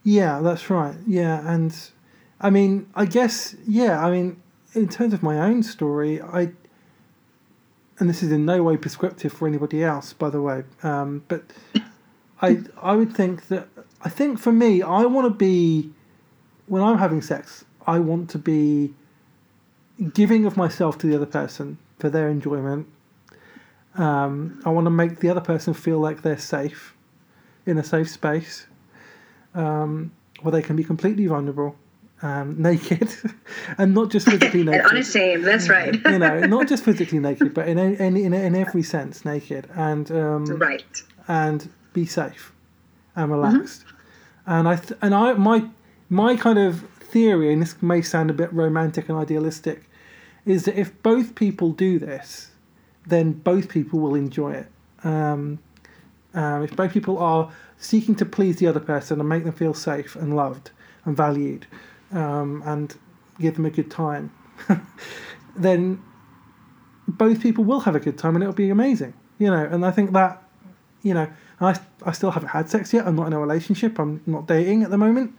[0.04, 0.96] Yeah, that's right.
[1.06, 1.76] Yeah, and
[2.40, 4.42] I mean, I guess yeah, I mean,
[4.74, 6.52] in terms of my own story, I
[8.00, 11.44] and this is in no way prescriptive for anybody else, by the way, um, but
[12.42, 13.68] I I would think that
[14.02, 15.92] I think for me, I want to be
[16.68, 18.94] when I'm having sex, I want to be
[20.14, 22.88] giving of myself to the other person for their enjoyment.
[23.96, 26.96] Um, I want to make the other person feel like they're safe
[27.66, 28.66] in a safe space
[29.54, 30.12] um,
[30.42, 31.76] where they can be completely vulnerable
[32.22, 33.10] um, naked,
[33.78, 34.82] and not just physically naked.
[34.82, 35.44] and unashamed.
[35.44, 35.94] That's right.
[36.06, 40.12] you know, not just physically naked, but in in in, in every sense naked, and
[40.12, 42.54] um, right, and be safe
[43.16, 43.86] and relaxed.
[43.86, 44.52] Mm-hmm.
[44.52, 45.66] And I th- and I my
[46.10, 49.90] my kind of theory, and this may sound a bit romantic and idealistic,
[50.46, 52.52] is that if both people do this,
[53.06, 54.68] then both people will enjoy it.
[55.04, 55.60] Um,
[56.34, 59.74] um, if both people are seeking to please the other person and make them feel
[59.74, 60.72] safe and loved
[61.06, 61.66] and valued,
[62.12, 62.96] um, and
[63.40, 64.32] give them a good time,
[65.56, 66.02] then
[67.08, 69.14] both people will have a good time and it'll be amazing.
[69.40, 70.44] You know, and I think that,
[71.02, 71.28] you know,
[71.60, 73.08] I, I still haven't had sex yet.
[73.08, 74.00] I'm not in a relationship.
[74.00, 75.36] I'm not dating at the moment,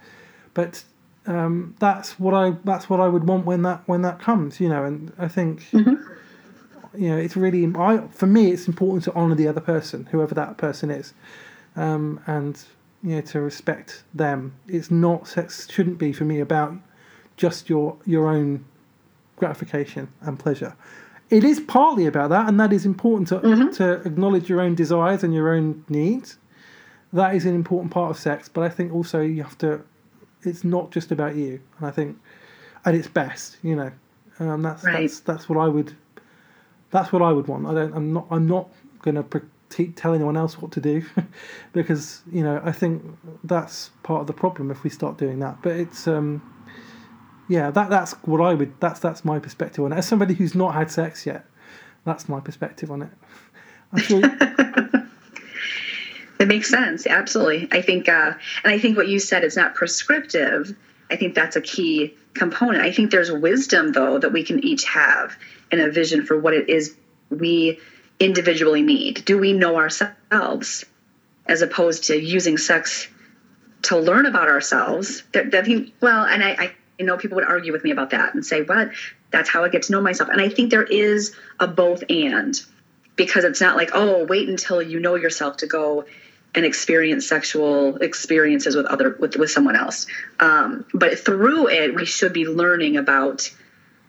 [0.54, 0.84] but
[1.26, 4.60] um, that's what I that's what I would want when that when that comes.
[4.60, 5.62] You know, and I think.
[5.70, 6.10] Mm-hmm.
[6.94, 8.50] You know, it's really I for me.
[8.50, 11.14] It's important to honor the other person, whoever that person is,
[11.74, 12.62] um, and
[13.02, 14.52] you know, to respect them.
[14.68, 16.74] It's not sex shouldn't be for me about
[17.38, 18.64] just your your own
[19.36, 20.76] gratification and pleasure.
[21.30, 23.70] It is partly about that, and that is important to mm-hmm.
[23.76, 26.38] to acknowledge your own desires and your own needs.
[27.12, 29.82] That is an important part of sex, but I think also you have to.
[30.44, 32.18] It's not just about you, and I think
[32.84, 33.92] at its best, you know,
[34.38, 35.02] um, that's right.
[35.02, 35.94] that's that's what I would.
[36.90, 37.66] That's what I would want.
[37.66, 37.94] I don't.
[37.94, 38.26] I'm not.
[38.30, 38.68] I'm not
[39.02, 41.04] going to te- tell anyone else what to do,
[41.72, 43.02] because you know I think
[43.44, 45.58] that's part of the problem if we start doing that.
[45.62, 46.42] But it's um,
[47.48, 48.78] yeah, that that's what I would.
[48.80, 49.96] That's that's my perspective on it.
[49.96, 51.44] As somebody who's not had sex yet,
[52.04, 53.10] that's my perspective on it.
[53.92, 54.22] I'm sure.
[56.42, 57.06] it makes sense.
[57.06, 57.68] Absolutely.
[57.70, 58.32] I think, uh,
[58.64, 60.76] and I think what you said is not prescriptive.
[61.10, 62.82] I think that's a key component.
[62.82, 65.36] I think there's wisdom though that we can each have
[65.70, 66.96] and a vision for what it is
[67.30, 67.78] we
[68.18, 69.24] individually need.
[69.24, 70.84] Do we know ourselves
[71.46, 73.08] as opposed to using sex
[73.82, 75.22] to learn about ourselves?
[75.32, 78.34] That, that he, well, and I, I know people would argue with me about that
[78.34, 78.90] and say, "What?
[79.30, 82.60] That's how I get to know myself." And I think there is a both and
[83.16, 86.04] because it's not like, "Oh, wait until you know yourself to go
[86.54, 90.06] and experience sexual experiences with other with with someone else."
[90.40, 93.50] Um, but through it, we should be learning about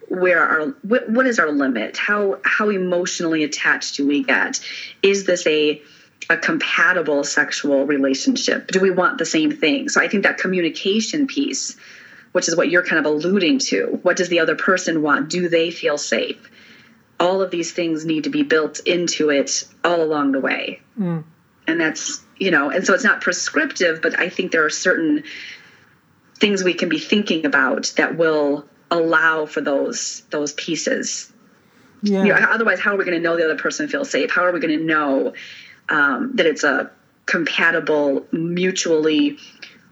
[0.07, 1.97] where our what, what is our limit?
[1.97, 4.59] How how emotionally attached do we get?
[5.01, 5.81] Is this a
[6.29, 8.67] a compatible sexual relationship?
[8.67, 9.89] Do we want the same thing?
[9.89, 11.75] So i think that communication piece
[12.33, 15.29] which is what you're kind of alluding to what does the other person want?
[15.29, 16.49] Do they feel safe?
[17.19, 20.81] All of these things need to be built into it all along the way.
[20.99, 21.23] Mm.
[21.67, 25.23] And that's you know and so it's not prescriptive but i think there are certain
[26.43, 31.31] things we can be thinking about that will allow for those those pieces.
[32.01, 32.23] Yeah.
[32.23, 34.29] You know, otherwise, how are we going to know the other person feels safe?
[34.29, 35.33] How are we going to know
[35.87, 36.91] um, that it's a
[37.25, 39.37] compatible, mutually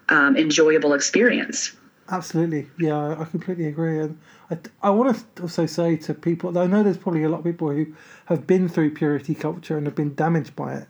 [0.10, 1.72] um, enjoyable experience?
[2.10, 4.00] Absolutely, yeah, I completely agree.
[4.00, 7.38] And I, I want to also say to people, I know there's probably a lot
[7.38, 7.94] of people who
[8.26, 10.88] have been through purity culture and have been damaged by it,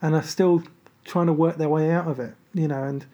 [0.00, 0.62] and are still
[1.04, 2.34] trying to work their way out of it.
[2.54, 3.04] You know, and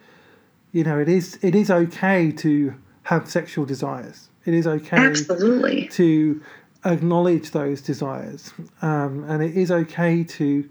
[0.72, 4.28] you know, it is it is okay to have sexual desires.
[4.44, 5.88] It is okay Absolutely.
[5.88, 6.42] to
[6.84, 10.68] acknowledge those desires, um, and it is okay to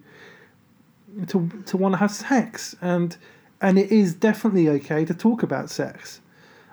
[1.27, 3.15] to to want to have sex, and
[3.61, 6.21] and it is definitely okay to talk about sex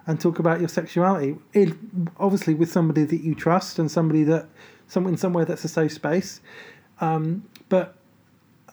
[0.06, 1.36] and talk about your sexuality.
[1.52, 1.74] It,
[2.18, 4.46] obviously with somebody that you trust and somebody that
[4.88, 6.40] some in somewhere that's a safe space.
[7.00, 7.94] Um, but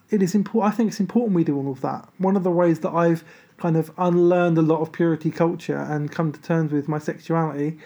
[0.09, 0.73] it is important.
[0.73, 2.07] I think it's important we do all of that.
[2.17, 3.23] One of the ways that I've
[3.57, 7.77] kind of unlearned a lot of purity culture and come to terms with my sexuality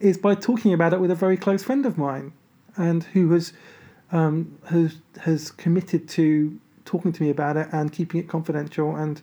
[0.00, 2.32] is by talking about it with a very close friend of mine
[2.76, 3.52] and who has
[4.10, 9.20] um, has has committed to talking to me about it and keeping it confidential and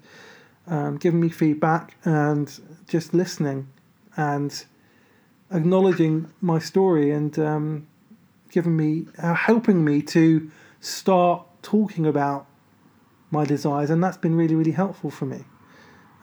[0.67, 3.67] um, giving me feedback and just listening
[4.15, 4.65] and
[5.51, 7.87] acknowledging my story and um,
[8.49, 12.45] giving me uh, helping me to start talking about
[13.31, 15.43] my desires and that's been really really helpful for me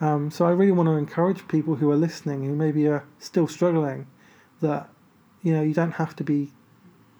[0.01, 3.47] um, so I really want to encourage people who are listening who maybe are still
[3.47, 4.07] struggling
[4.61, 4.89] that
[5.41, 6.51] you know you don't have to be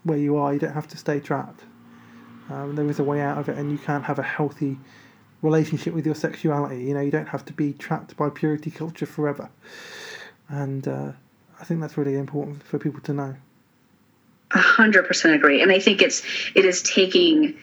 [0.03, 0.53] where you are.
[0.53, 1.61] You don't have to stay trapped.
[2.49, 4.77] Um, there is a way out of it, and you can have a healthy
[5.41, 6.83] relationship with your sexuality.
[6.83, 9.49] You know, you don't have to be trapped by purity culture forever.
[10.49, 11.11] And uh,
[11.59, 13.35] I think that's really important for people to know.
[14.51, 16.21] A hundred percent agree, and I think it's
[16.53, 17.55] it is taking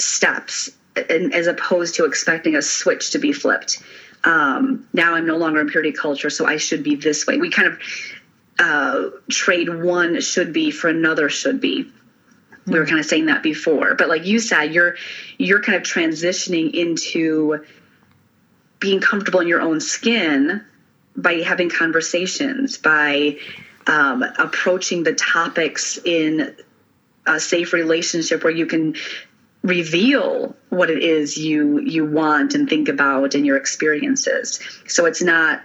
[0.00, 3.82] steps as opposed to expecting a switch to be flipped
[4.24, 7.38] um, now I'm no longer in purity culture, so I should be this way.
[7.38, 7.80] We kind of
[8.58, 11.90] uh, trade one should be for another should be.
[12.66, 12.90] We were hmm.
[12.90, 14.96] kind of saying that before, but like you said, you're
[15.38, 17.64] you're kind of transitioning into
[18.78, 20.64] being comfortable in your own skin
[21.16, 23.38] by having conversations, by
[23.86, 26.54] um, approaching the topics in
[27.26, 28.94] a safe relationship where you can
[29.62, 34.60] reveal what it is you you want and think about and your experiences.
[34.86, 35.62] So it's not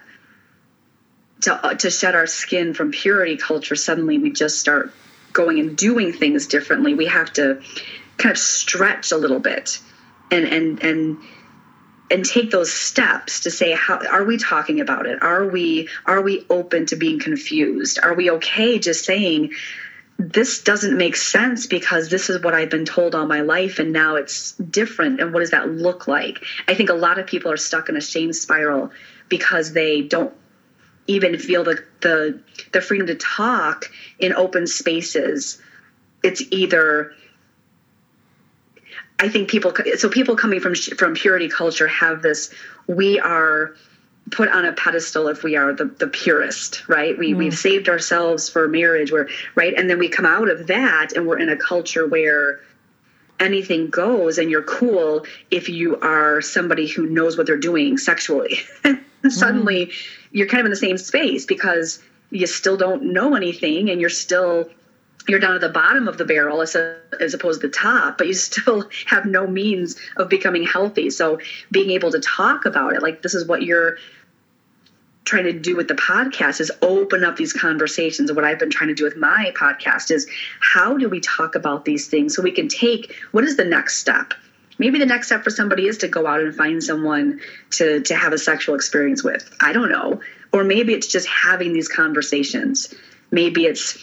[1.41, 4.91] to, uh, to shed our skin from purity culture suddenly we just start
[5.31, 6.93] going and doing things differently.
[6.93, 7.61] We have to
[8.17, 9.79] kind of stretch a little bit
[10.31, 11.17] and and and
[12.11, 15.21] and take those steps to say how are we talking about it?
[15.21, 17.99] Are we are we open to being confused?
[18.01, 19.51] Are we okay just saying
[20.17, 23.91] this doesn't make sense because this is what I've been told all my life and
[23.91, 25.19] now it's different.
[25.19, 26.43] And what does that look like?
[26.67, 28.91] I think a lot of people are stuck in a shame spiral
[29.27, 30.33] because they don't
[31.07, 32.39] even feel the the,
[32.71, 35.61] the freedom to talk in open spaces.
[36.23, 37.13] It's either
[39.19, 42.53] I think people so people coming from from purity culture have this
[42.87, 43.75] we are
[44.31, 47.17] put on a pedestal if we are the, the purest, right?
[47.17, 47.37] We, mm.
[47.37, 49.73] We've saved ourselves for marriage, where, right?
[49.77, 52.59] And then we come out of that and we're in a culture where
[53.39, 58.59] anything goes and you're cool if you are somebody who knows what they're doing sexually.
[59.29, 59.93] Suddenly mm.
[60.31, 64.09] you're kind of in the same space because you still don't know anything and you're
[64.09, 64.69] still
[65.27, 68.17] you're down at the bottom of the barrel as, a, as opposed to the top,
[68.17, 71.09] but you still have no means of becoming healthy.
[71.09, 71.39] So
[71.71, 73.97] being able to talk about it, like this is what you're
[75.25, 78.31] trying to do with the podcast is open up these conversations.
[78.31, 80.27] What I've been trying to do with my podcast is
[80.61, 83.97] how do we talk about these things so we can take what is the next
[83.97, 84.33] step?
[84.77, 88.15] Maybe the next step for somebody is to go out and find someone to to
[88.15, 89.49] have a sexual experience with.
[89.61, 90.21] I don't know.
[90.53, 92.93] Or maybe it's just having these conversations.
[93.31, 93.97] Maybe it's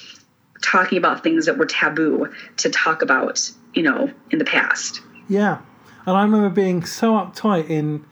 [0.61, 5.01] talking about things that were taboo to talk about, you know, in the past.
[5.29, 5.61] Yeah.
[6.07, 8.05] And I remember being so uptight in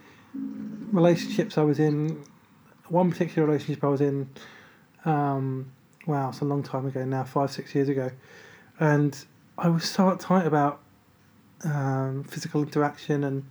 [0.92, 2.22] relationships I was in.
[2.90, 4.28] One particular relationship I was in,
[5.04, 5.72] um,
[6.06, 8.10] wow, it's a long time ago now, five, six years ago.
[8.78, 9.16] And
[9.56, 10.80] I was so uptight about
[11.64, 13.44] um, physical interaction and,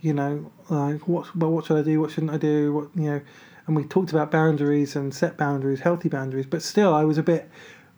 [0.00, 2.00] you know, like what, well, what should I do?
[2.00, 2.72] What shouldn't I do?
[2.72, 3.20] What, you know,
[3.66, 7.22] and we talked about boundaries and set boundaries, healthy boundaries, but still I was a
[7.22, 7.48] bit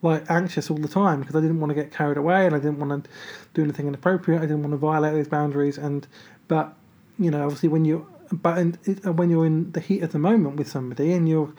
[0.03, 2.59] like anxious all the time because I didn't want to get carried away and I
[2.59, 3.11] didn't want to
[3.55, 4.43] do anything inappropriate.
[4.43, 5.79] I didn't want to violate those boundaries.
[5.79, 6.07] And
[6.49, 6.75] but
[7.19, 8.73] you know, obviously, when you but in,
[9.17, 11.53] when you're in the heat of the moment with somebody and you're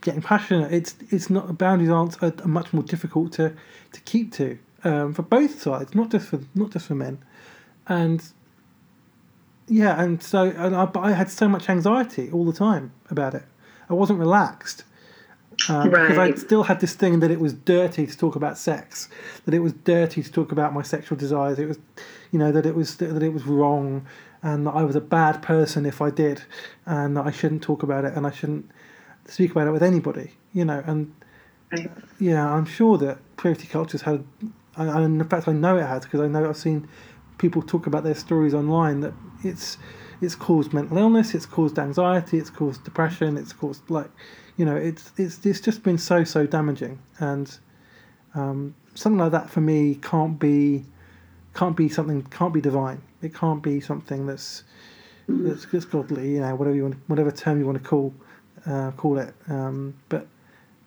[0.00, 3.54] getting passionate, it's it's not boundaries aren't are, are much more difficult to
[3.92, 7.18] to keep to um, for both sides, not just for not just for men.
[7.86, 8.22] And
[9.66, 13.34] yeah, and so and I, but I had so much anxiety all the time about
[13.34, 13.44] it.
[13.90, 14.84] I wasn't relaxed
[15.68, 16.08] um, right.
[16.08, 19.08] Because I still had this thing that it was dirty to talk about sex,
[19.44, 21.58] that it was dirty to talk about my sexual desires.
[21.58, 21.78] It was,
[22.30, 24.06] you know, that it was that it was wrong,
[24.42, 26.42] and that I was a bad person if I did,
[26.86, 28.70] and that I shouldn't talk about it, and I shouldn't
[29.26, 30.32] speak about it with anybody.
[30.52, 31.14] You know, and
[31.72, 31.90] right.
[32.18, 34.24] yeah, I'm sure that purity cultures had,
[34.76, 36.88] and in fact, I know it has because I know I've seen
[37.38, 39.78] people talk about their stories online that it's
[40.20, 44.10] it's caused mental illness, it's caused anxiety, it's caused depression, it's caused like
[44.58, 47.58] you know, it's it's it's just been so so damaging, and
[48.34, 50.84] um, something like that for me can't be
[51.54, 53.00] can't be something can't be divine.
[53.22, 54.64] It can't be something that's
[55.28, 56.34] that's, that's godly.
[56.34, 58.14] You know, whatever you want, whatever term you want to call
[58.66, 59.34] uh, call it.
[59.48, 60.26] Um, but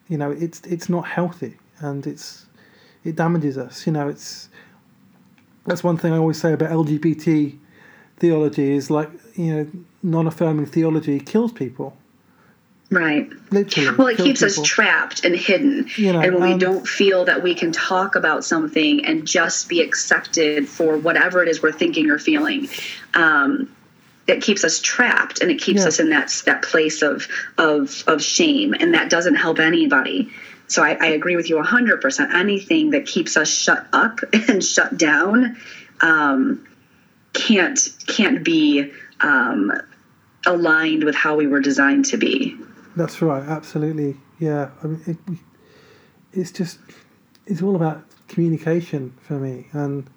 [0.08, 2.46] you know, it's it's not healthy, and it's
[3.04, 3.86] it damages us.
[3.86, 4.48] You know, it's
[5.66, 7.56] that's one thing I always say about LGBT
[8.18, 9.70] theology is like you know
[10.02, 11.96] non-affirming theology kills people
[12.92, 13.32] Right.
[13.50, 13.96] Literally.
[13.96, 14.62] Well, it keeps people.
[14.62, 15.88] us trapped and hidden.
[15.96, 19.26] You know, and when um, we don't feel that we can talk about something and
[19.26, 22.68] just be accepted for whatever it is we're thinking or feeling,
[23.14, 23.74] um,
[24.26, 25.88] it keeps us trapped and it keeps yeah.
[25.88, 27.26] us in that that place of
[27.56, 30.30] of of shame, and that doesn't help anybody.
[30.66, 32.34] So I, I agree with you hundred percent.
[32.34, 35.56] Anything that keeps us shut up and shut down
[36.02, 36.66] um,
[37.32, 39.72] can't can't be um,
[40.44, 42.58] aligned with how we were designed to be.
[42.94, 44.16] That's right, absolutely.
[44.38, 45.38] Yeah, I mean, it,
[46.32, 46.78] it's just
[47.46, 50.08] it's all about communication for me, and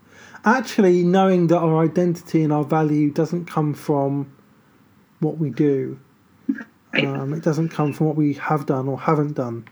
[0.43, 4.33] actually knowing that our identity and our value doesn't come from
[5.19, 5.99] what we do.
[6.95, 9.67] Um, it doesn't come from what we have done or haven't done.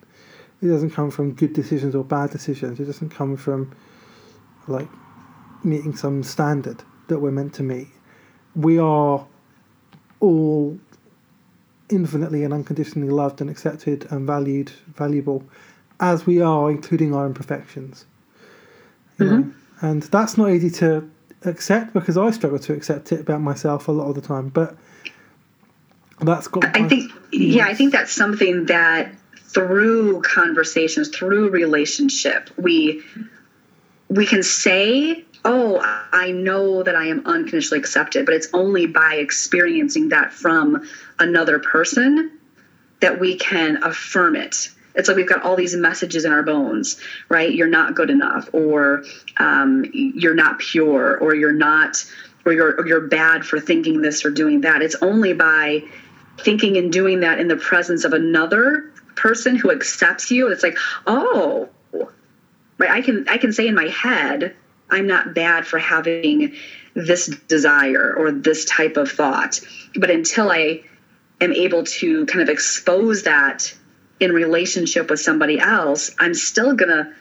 [0.61, 2.81] It doesn't come from good decisions or bad decisions.
[2.81, 3.73] It doesn't come from
[4.67, 4.89] like
[5.63, 7.87] meeting some standard that we're meant to meet.
[8.55, 9.25] We are
[10.19, 10.77] all
[11.89, 15.43] infinitely and unconditionally loved and accepted and valued, valuable,
[15.99, 18.05] as we are, including our imperfections.
[19.19, 19.41] You mm-hmm.
[19.41, 19.53] know?
[19.81, 21.09] And that's not easy to
[21.45, 24.49] accept because I struggle to accept it about myself a lot of the time.
[24.49, 24.77] But
[26.21, 26.65] that's got.
[26.75, 29.15] I think, yeah, I think that's something that
[29.53, 33.03] through conversations, through relationship, we
[34.09, 35.79] we can say oh,
[36.11, 40.87] I know that I am unconditionally accepted, but it's only by experiencing that from
[41.19, 42.39] another person
[43.01, 44.69] that we can affirm it.
[44.95, 47.53] It's like we've got all these messages in our bones, right?
[47.53, 49.03] You're not good enough, or
[49.37, 52.05] um, you're not pure, or you're not,
[52.45, 54.81] or you're or you're bad for thinking this or doing that.
[54.81, 55.83] It's only by
[56.39, 60.47] thinking and doing that in the presence of another person who accepts you.
[60.49, 60.77] It's like,
[61.07, 61.69] oh,
[62.77, 62.91] right.
[62.91, 64.55] I can I can say in my head,
[64.93, 66.55] I'm not bad for having
[66.93, 69.59] this desire or this type of thought.
[69.95, 70.83] But until I
[71.41, 73.73] am able to kind of expose that
[74.19, 77.13] in relationship with somebody else, I'm still going to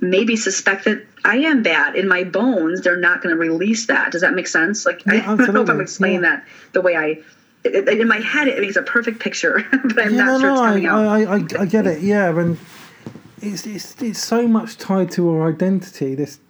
[0.00, 2.80] maybe suspect that I am bad in my bones.
[2.82, 4.12] They're not going to release that.
[4.12, 4.84] Does that make sense?
[4.84, 6.36] Like, yeah, I don't know if I'm explaining yeah.
[6.36, 7.22] that the way I.
[7.64, 10.60] In my head, it makes a perfect picture, but I'm yeah, not sure no, it's
[10.62, 11.06] coming I, out.
[11.06, 12.58] I, I, I get it, yeah, and
[13.40, 16.16] it's, it's it's so much tied to our identity.
[16.16, 16.40] This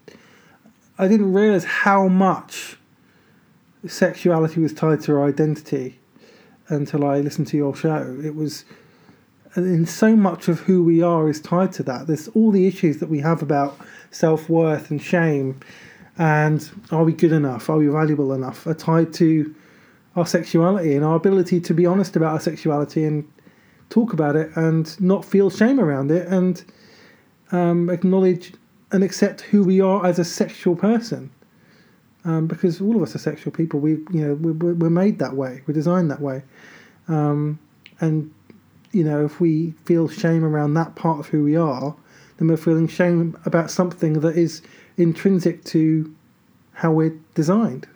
[0.98, 2.76] I didn't realize how much
[3.86, 5.98] sexuality was tied to our identity
[6.68, 8.20] until I listened to your show.
[8.22, 8.64] It was
[9.54, 12.06] and so much of who we are is tied to that.
[12.06, 13.78] There's all the issues that we have about
[14.10, 15.60] self worth and shame,
[16.16, 17.68] and are we good enough?
[17.68, 18.66] Are we valuable enough?
[18.66, 19.54] Are tied to
[20.16, 23.30] our sexuality and our ability to be honest about our sexuality and
[23.90, 26.64] talk about it and not feel shame around it and
[27.50, 28.52] um, acknowledge
[28.92, 31.30] and accept who we are as a sexual person.
[32.24, 33.80] Um, because all of us are sexual people.
[33.80, 35.62] We, you know, we're, we're made that way.
[35.66, 36.42] We're designed that way.
[37.08, 37.58] Um,
[38.00, 38.32] and
[38.92, 41.94] you know, if we feel shame around that part of who we are,
[42.36, 44.62] then we're feeling shame about something that is
[44.96, 46.14] intrinsic to
[46.74, 47.88] how we're designed.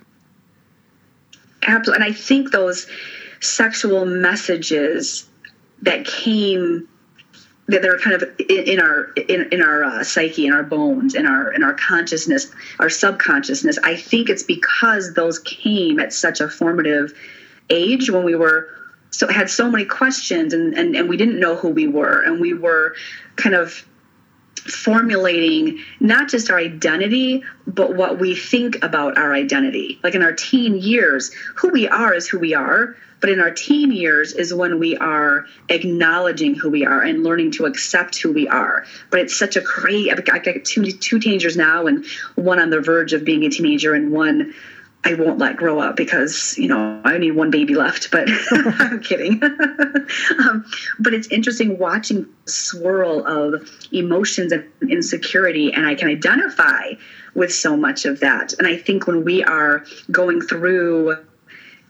[1.66, 2.04] Absolutely.
[2.04, 2.86] And I think those
[3.40, 5.28] sexual messages
[5.82, 6.88] that came
[7.68, 11.14] that they're kind of in, in our in, in our uh, psyche in our bones
[11.14, 13.78] in our in our consciousness our subconsciousness.
[13.82, 17.12] I think it's because those came at such a formative
[17.70, 18.68] age when we were
[19.10, 22.22] so had so many questions and, and and we didn't know who we were.
[22.22, 22.94] And we were
[23.36, 23.86] kind of
[24.68, 30.32] formulating not just our identity but what we think about our identity like in our
[30.32, 34.52] teen years who we are is who we are but in our teen years is
[34.52, 38.84] when we are acknowledging who we are and learning to accept who we are.
[39.10, 42.04] But it's such a great, I've got two, two teenagers now and
[42.34, 44.54] one on the verge of being a teenager and one
[45.04, 48.10] I won't let grow up because you know I need one baby left.
[48.10, 49.40] But I'm kidding.
[50.38, 50.64] um,
[50.98, 56.94] but it's interesting watching swirl of emotions and insecurity, and I can identify
[57.34, 58.54] with so much of that.
[58.58, 61.16] And I think when we are going through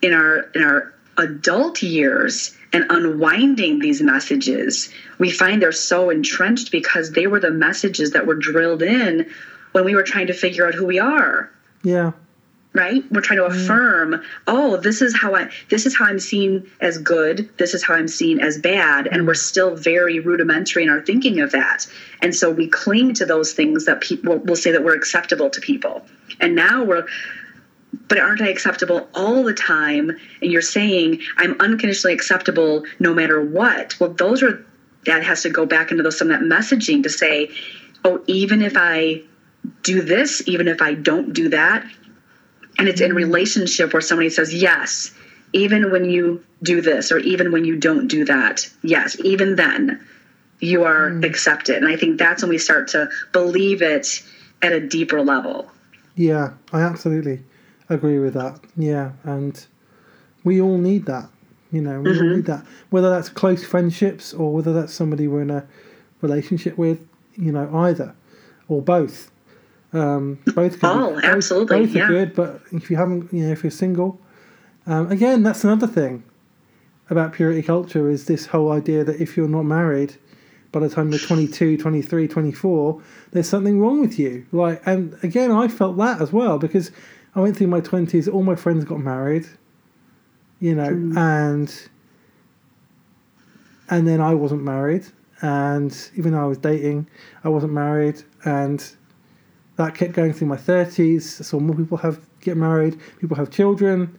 [0.02, 6.70] in our in our adult years and unwinding these messages, we find they're so entrenched
[6.70, 9.30] because they were the messages that were drilled in
[9.72, 11.50] when we were trying to figure out who we are.
[11.82, 12.12] Yeah.
[12.76, 13.02] Right?
[13.10, 13.64] We're trying to mm.
[13.64, 17.82] affirm, oh, this is how I this is how I'm seen as good, this is
[17.82, 21.86] how I'm seen as bad, and we're still very rudimentary in our thinking of that.
[22.20, 25.60] And so we cling to those things that people will say that we're acceptable to
[25.60, 26.06] people.
[26.38, 27.06] And now we're
[28.08, 30.10] but aren't I acceptable all the time?
[30.42, 33.98] And you're saying I'm unconditionally acceptable no matter what.
[33.98, 34.64] Well, those are
[35.06, 37.50] that has to go back into those some of that messaging to say,
[38.04, 39.22] oh, even if I
[39.82, 41.86] do this, even if I don't do that,
[42.78, 45.12] and it's in relationship where somebody says yes,
[45.52, 50.04] even when you do this or even when you don't do that, yes, even then
[50.60, 51.24] you are mm.
[51.24, 51.76] accepted.
[51.76, 54.22] And I think that's when we start to believe it
[54.62, 55.70] at a deeper level.
[56.14, 57.42] Yeah, I absolutely
[57.88, 58.60] agree with that.
[58.76, 59.64] Yeah, and
[60.44, 61.28] we all need that.
[61.72, 62.22] You know, we mm-hmm.
[62.22, 62.64] all need that.
[62.90, 65.66] Whether that's close friendships or whether that's somebody we're in a
[66.22, 68.14] relationship with, you know, either
[68.68, 69.30] or both.
[69.96, 72.34] Um, both can oh, be, absolutely, both, both are good.
[72.34, 74.20] But if you haven't, you know, if you're single,
[74.86, 76.22] um, again, that's another thing
[77.08, 80.16] about purity culture is this whole idea that if you're not married
[80.72, 85.52] by the time you're 22 23 24 there's something wrong with you like and again
[85.52, 86.90] i felt that as well because
[87.36, 88.28] I went through my twenties.
[88.28, 89.46] All my friends got married,
[90.58, 91.16] you know, mm.
[91.16, 91.88] and
[93.90, 95.04] and then I wasn't married,
[95.42, 97.06] and even though I was dating,
[97.44, 98.82] I wasn't married, and
[99.76, 101.40] that kept going through my thirties.
[101.40, 104.18] I saw more people have get married, people have children,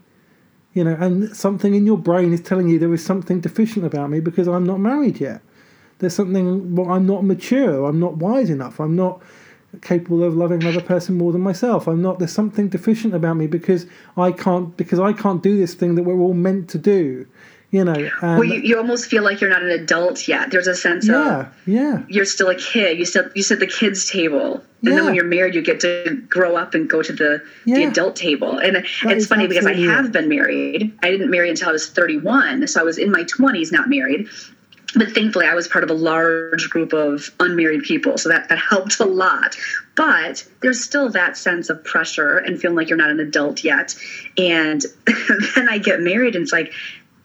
[0.74, 4.10] you know, and something in your brain is telling you there is something deficient about
[4.10, 5.42] me because I'm not married yet.
[6.00, 6.76] There's something.
[6.76, 7.86] Well, I'm not mature.
[7.86, 8.80] I'm not wise enough.
[8.80, 9.22] I'm not
[9.82, 11.88] capable of loving another person more than myself.
[11.88, 12.20] I'm not.
[12.20, 16.04] There's something deficient about me because I can't because I can't do this thing that
[16.04, 17.26] we're all meant to do.
[17.70, 18.10] You know.
[18.22, 20.52] well, you, you almost feel like you're not an adult yet.
[20.52, 22.98] There's a sense yeah, of yeah, you're still a kid.
[22.98, 24.96] You sit you sit the kids table, and yeah.
[24.96, 27.76] then when you're married, you get to grow up and go to the yeah.
[27.76, 28.58] the adult table.
[28.58, 30.12] And that it's funny because I have it.
[30.14, 30.98] been married.
[31.04, 34.30] I didn't marry until I was 31, so I was in my 20s not married
[34.96, 38.58] but thankfully i was part of a large group of unmarried people so that, that
[38.58, 39.56] helped a lot
[39.96, 43.96] but there's still that sense of pressure and feeling like you're not an adult yet
[44.38, 44.84] and
[45.56, 46.72] then i get married and it's like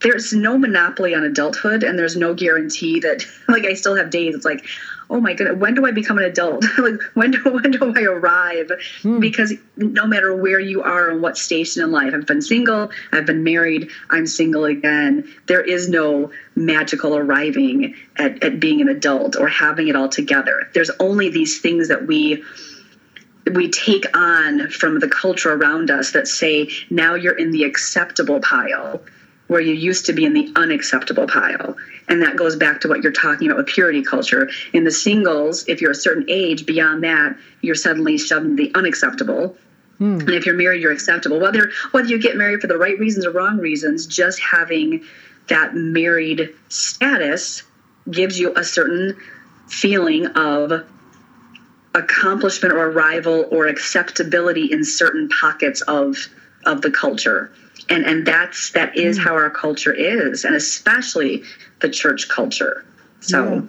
[0.03, 4.35] there's no monopoly on adulthood and there's no guarantee that like i still have days
[4.35, 4.65] it's like
[5.13, 6.65] oh my goodness, when do I become an adult?
[6.79, 8.71] like when do when do I arrive?
[9.03, 9.21] Hmm.
[9.21, 13.27] Because no matter where you are and what station in life, I've been single, I've
[13.27, 15.29] been married, I'm single again.
[15.47, 20.69] There is no magical arriving at, at being an adult or having it all together.
[20.75, 22.43] There's only these things that we
[23.53, 28.41] we take on from the culture around us that say now you're in the acceptable
[28.41, 29.03] pile
[29.53, 31.77] where you used to be in the unacceptable pile.
[32.09, 34.49] And that goes back to what you're talking about with purity culture.
[34.73, 38.75] In the singles, if you're a certain age, beyond that, you're suddenly shoved into the
[38.75, 39.57] unacceptable.
[39.99, 40.21] Hmm.
[40.21, 41.39] And if you're married, you're acceptable.
[41.39, 45.05] Whether whether you get married for the right reasons or wrong reasons, just having
[45.49, 47.63] that married status
[48.11, 49.17] gives you a certain
[49.69, 50.87] feeling of
[51.95, 56.17] accomplishment or arrival or acceptability in certain pockets of
[56.65, 57.53] of the culture
[57.93, 59.25] and and that's that is mm.
[59.25, 61.43] how our culture is and especially
[61.81, 62.85] the church culture
[63.21, 63.67] so yeah.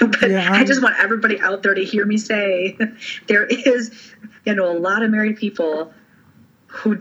[0.00, 2.76] but yeah, I just want everybody out there to hear me say
[3.28, 3.92] there is
[4.44, 5.92] you know a lot of married people
[6.66, 7.00] who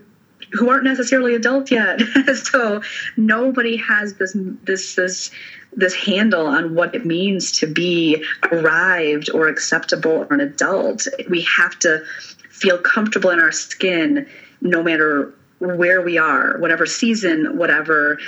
[0.54, 2.02] who aren't necessarily adult yet
[2.36, 2.82] so
[3.16, 5.32] nobody has this this this
[5.74, 11.08] this handle on what it means to be arrived or acceptable or an adult.
[11.30, 12.04] We have to
[12.50, 14.28] feel comfortable in our skin
[14.62, 18.20] no matter where we are, whatever season, whatever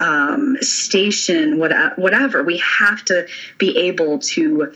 [0.00, 2.42] um, station, whatever.
[2.42, 3.26] We have to
[3.58, 4.72] be able to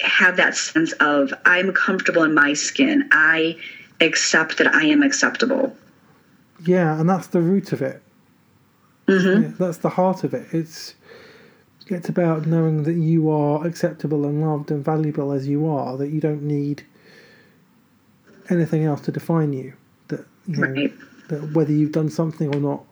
[0.00, 3.08] have that sense of I'm comfortable in my skin.
[3.12, 3.58] I
[4.00, 5.76] accept that I am acceptable.
[6.64, 8.02] Yeah, and that's the root of it.
[9.06, 9.42] Mm-hmm.
[9.42, 10.46] Yeah, that's the heart of it.
[10.52, 10.94] It's
[11.86, 16.08] it's about knowing that you are acceptable and loved and valuable as you are, that
[16.08, 16.84] you don't need
[18.50, 19.72] anything else to define you.
[20.08, 20.92] That, you know, right.
[21.28, 22.84] That whether you've done something or not,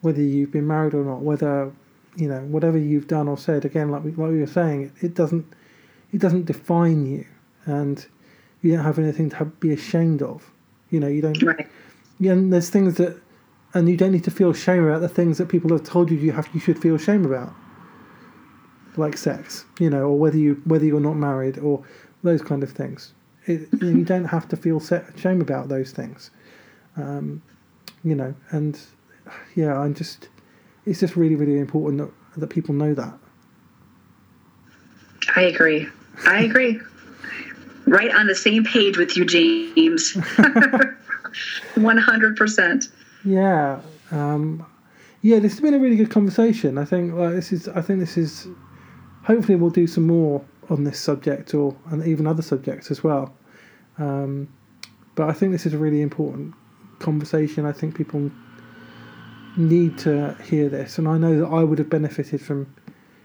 [0.00, 1.72] whether you've been married or not, whether
[2.16, 5.04] you know whatever you've done or said, again, like we, like we were saying, it,
[5.04, 5.46] it doesn't
[6.12, 7.26] it doesn't define you,
[7.66, 8.06] and
[8.62, 10.50] you don't have anything to have, be ashamed of.
[10.90, 11.42] You know, you don't.
[11.42, 11.68] Right.
[12.20, 13.20] Yeah, and there's things that,
[13.74, 16.16] and you don't need to feel shame about the things that people have told you
[16.16, 17.52] you have you should feel shame about
[18.96, 21.84] like sex, you know, or whether you whether you're not married or
[22.22, 23.12] those kind of things.
[23.46, 26.30] It, you, don't have to feel shame about those things,
[26.96, 27.42] um,
[28.04, 28.34] you know.
[28.50, 28.78] And
[29.54, 30.28] yeah, I'm just
[30.86, 33.18] it's just really really important that that people know that.
[35.36, 35.88] I agree.
[36.26, 36.80] I agree.
[37.86, 40.12] right on the same page with you, James.
[41.74, 42.86] One hundred percent.
[43.24, 43.80] Yeah.
[44.10, 44.64] Um,
[45.22, 46.78] yeah, this has been a really good conversation.
[46.78, 48.46] I think like this is I think this is
[49.22, 53.34] hopefully we'll do some more on this subject or and even other subjects as well.
[53.98, 54.48] Um,
[55.14, 56.54] but I think this is a really important
[56.98, 57.66] conversation.
[57.66, 58.30] I think people
[59.56, 62.74] need to hear this, and I know that I would have benefited from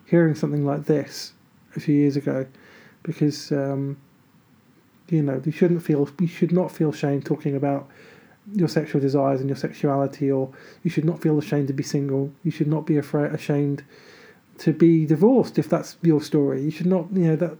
[0.05, 1.33] hearing something like this
[1.75, 2.45] a few years ago,
[3.03, 3.97] because um,
[5.09, 7.89] you know you shouldn't feel you should not feel shame talking about
[8.55, 10.51] your sexual desires and your sexuality, or
[10.83, 12.31] you should not feel ashamed to be single.
[12.43, 13.83] You should not be afraid ashamed
[14.59, 16.61] to be divorced if that's your story.
[16.61, 17.57] You should not, you know, that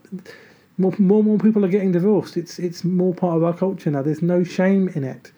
[0.78, 2.38] more more more people are getting divorced.
[2.38, 4.02] It's it's more part of our culture now.
[4.02, 5.32] There's no shame in it.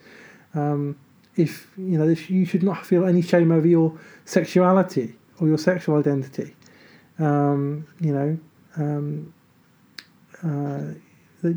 [0.54, 0.98] Um,
[1.36, 5.98] if you know, you should not feel any shame over your sexuality or your sexual
[5.98, 6.56] identity.
[7.20, 8.38] Um, you know,
[8.78, 9.34] um,
[10.44, 10.94] uh,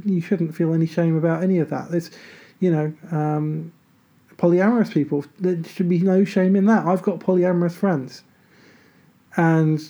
[0.04, 1.90] you shouldn't feel any shame about any of that.
[1.90, 2.10] There's,
[2.60, 3.72] you know, um,
[4.36, 5.24] polyamorous people.
[5.38, 6.86] There should be no shame in that.
[6.86, 8.22] I've got polyamorous friends
[9.36, 9.80] and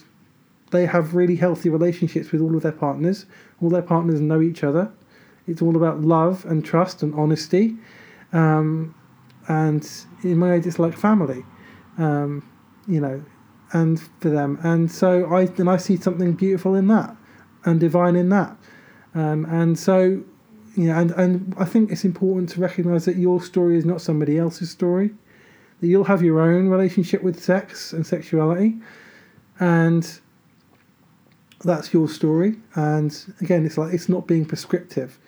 [0.71, 3.27] they have really healthy relationships with all of their partners.
[3.61, 4.91] All their partners know each other.
[5.47, 7.77] It's all about love and trust and honesty.
[8.35, 8.95] Um,
[9.49, 9.89] and
[10.23, 11.45] in my age, it's like family,
[11.97, 12.47] um,
[12.87, 13.25] you know,
[13.73, 14.59] and for them.
[14.63, 17.17] And so I and I see something beautiful in that,
[17.65, 18.57] and divine in that.
[19.15, 20.23] Um, and so,
[20.77, 24.01] you know, and and I think it's important to recognise that your story is not
[24.01, 25.11] somebody else's story.
[25.81, 28.77] That you'll have your own relationship with sex and sexuality,
[29.61, 30.21] and
[31.63, 32.57] that's your story.
[32.75, 35.19] And again, it's like it's not being prescriptive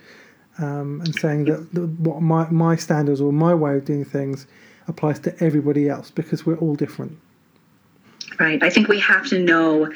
[0.58, 4.46] um, and saying that, that what my my standards or my way of doing things
[4.88, 7.18] applies to everybody else because we're all different.
[8.38, 8.62] Right.
[8.62, 9.92] I think we have to know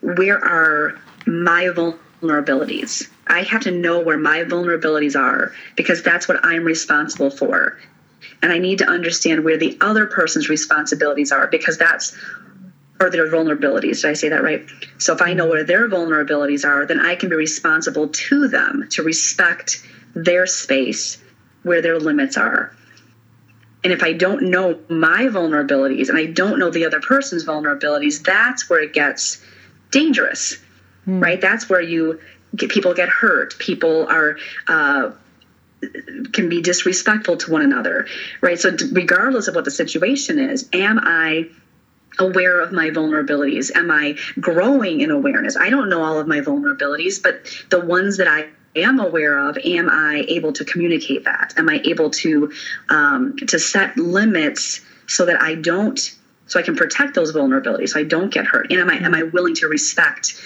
[0.00, 3.08] where are my vulnerabilities.
[3.26, 7.78] I have to know where my vulnerabilities are because that's what I'm responsible for.
[8.42, 12.16] And I need to understand where the other person's responsibilities are because that's
[13.00, 14.02] or their vulnerabilities.
[14.02, 14.66] Did I say that right?
[14.98, 18.86] So if I know where their vulnerabilities are, then I can be responsible to them
[18.90, 19.82] to respect
[20.14, 21.18] their space
[21.62, 22.74] where their limits are.
[23.82, 28.22] And if I don't know my vulnerabilities and I don't know the other person's vulnerabilities,
[28.22, 29.42] that's where it gets
[29.90, 30.58] dangerous,
[31.06, 31.22] mm.
[31.22, 31.40] right?
[31.40, 32.20] That's where you
[32.56, 33.58] get people get hurt.
[33.58, 34.38] People are
[34.68, 35.10] uh,
[36.32, 38.06] can be disrespectful to one another,
[38.40, 38.58] right?
[38.58, 41.50] So regardless of what the situation is, am I
[42.18, 43.74] aware of my vulnerabilities?
[43.74, 45.56] Am I growing in awareness?
[45.56, 49.58] I don't know all of my vulnerabilities, but the ones that I am aware of,
[49.64, 51.54] am I able to communicate that?
[51.56, 52.52] Am I able to
[52.90, 55.98] um, to set limits so that I don't,
[56.46, 58.70] so I can protect those vulnerabilities, so I don't get hurt?
[58.70, 60.40] And am I am I willing to respect?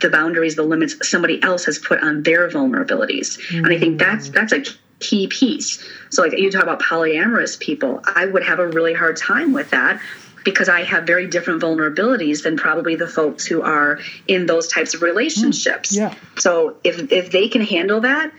[0.00, 3.64] the boundaries the limits somebody else has put on their vulnerabilities mm-hmm.
[3.64, 4.62] and i think that's that's a
[5.00, 5.84] key piece.
[6.10, 9.70] So, like you talk about polyamorous people, I would have a really hard time with
[9.70, 10.00] that
[10.44, 14.94] because I have very different vulnerabilities than probably the folks who are in those types
[14.94, 15.94] of relationships.
[15.94, 16.14] Mm, yeah.
[16.36, 18.32] So if if they can handle that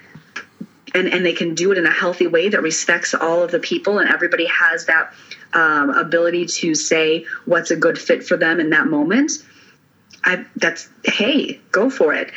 [0.94, 3.60] and and they can do it in a healthy way that respects all of the
[3.60, 5.14] people and everybody has that
[5.54, 9.32] um, ability to say what's a good fit for them in that moment.
[10.24, 12.32] I that's hey, go for it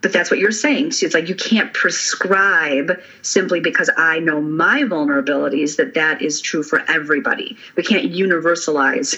[0.00, 0.92] but that's what you're saying.
[0.92, 6.40] So it's like you can't prescribe simply because I know my vulnerabilities that that is
[6.40, 7.56] true for everybody.
[7.76, 9.16] We can't universalize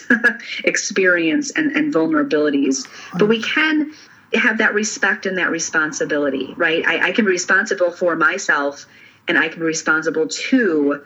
[0.65, 2.87] experience and, and vulnerabilities,
[3.19, 3.93] but we can
[4.35, 6.87] have that respect and that responsibility, right?
[6.87, 8.87] I, I can be responsible for myself
[9.29, 11.05] and I can be responsible to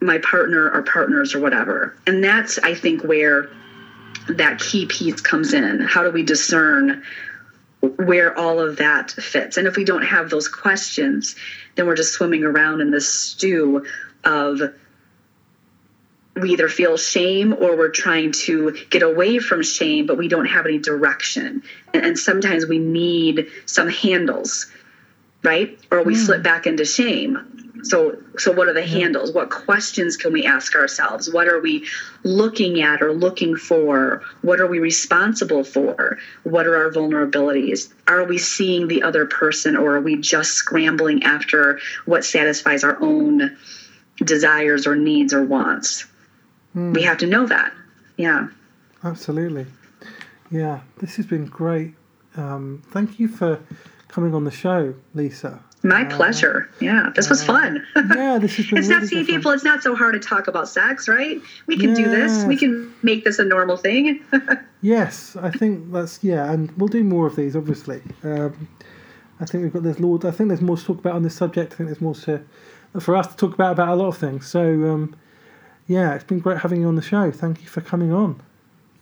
[0.00, 1.96] my partner or partners or whatever.
[2.06, 3.50] And that's, I think, where
[4.28, 5.80] that key piece comes in.
[5.80, 7.02] How do we discern
[7.88, 9.56] where all of that fits.
[9.56, 11.36] And if we don't have those questions,
[11.74, 13.84] then we're just swimming around in this stew
[14.24, 14.60] of
[16.36, 20.46] we either feel shame or we're trying to get away from shame, but we don't
[20.46, 21.62] have any direction.
[21.92, 24.66] And, and sometimes we need some handles,
[25.44, 25.78] right?
[25.92, 26.26] Or we mm.
[26.26, 29.32] slip back into shame so so what are the handles?
[29.32, 31.30] What questions can we ask ourselves?
[31.30, 31.86] What are we
[32.22, 34.22] looking at or looking for?
[34.42, 36.18] What are we responsible for?
[36.42, 37.92] What are our vulnerabilities?
[38.06, 43.00] Are we seeing the other person or are we just scrambling after what satisfies our
[43.02, 43.56] own
[44.18, 46.06] desires or needs or wants?
[46.74, 46.92] Mm.
[46.94, 47.72] we have to know that.
[48.16, 48.48] Yeah.
[49.04, 49.66] Absolutely.
[50.50, 51.94] Yeah this has been great.
[52.36, 53.60] Um, thank you for
[54.08, 56.68] coming on the show lisa my uh, pleasure.
[56.80, 57.86] Yeah, this was fun.
[57.94, 58.60] yeah, this been.
[58.78, 59.52] it's really not see people.
[59.52, 61.40] It's not so hard to talk about sex, right?
[61.66, 61.98] We can yes.
[61.98, 62.44] do this.
[62.44, 64.24] We can make this a normal thing.
[64.82, 67.54] yes, I think that's yeah, and we'll do more of these.
[67.54, 68.68] Obviously, um,
[69.40, 70.24] I think we've got there's Lord.
[70.24, 71.74] I think there's more to talk about on this subject.
[71.74, 72.42] I think there's more to
[72.98, 74.46] for us to talk about about a lot of things.
[74.46, 75.14] So um,
[75.86, 77.30] yeah, it's been great having you on the show.
[77.30, 78.40] Thank you for coming on.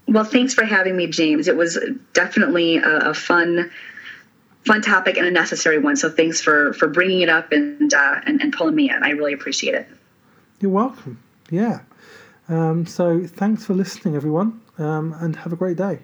[0.09, 1.47] Well, thanks for having me, James.
[1.47, 1.79] It was
[2.13, 3.71] definitely a, a fun
[4.67, 5.97] fun topic and a necessary one.
[5.97, 9.03] So thanks for for bringing it up and uh, and, and pulling me in.
[9.03, 9.87] I really appreciate it.
[10.61, 11.19] You're welcome.
[11.51, 11.81] Yeah.
[12.49, 16.01] Um, so thanks for listening, everyone, um, and have a great day.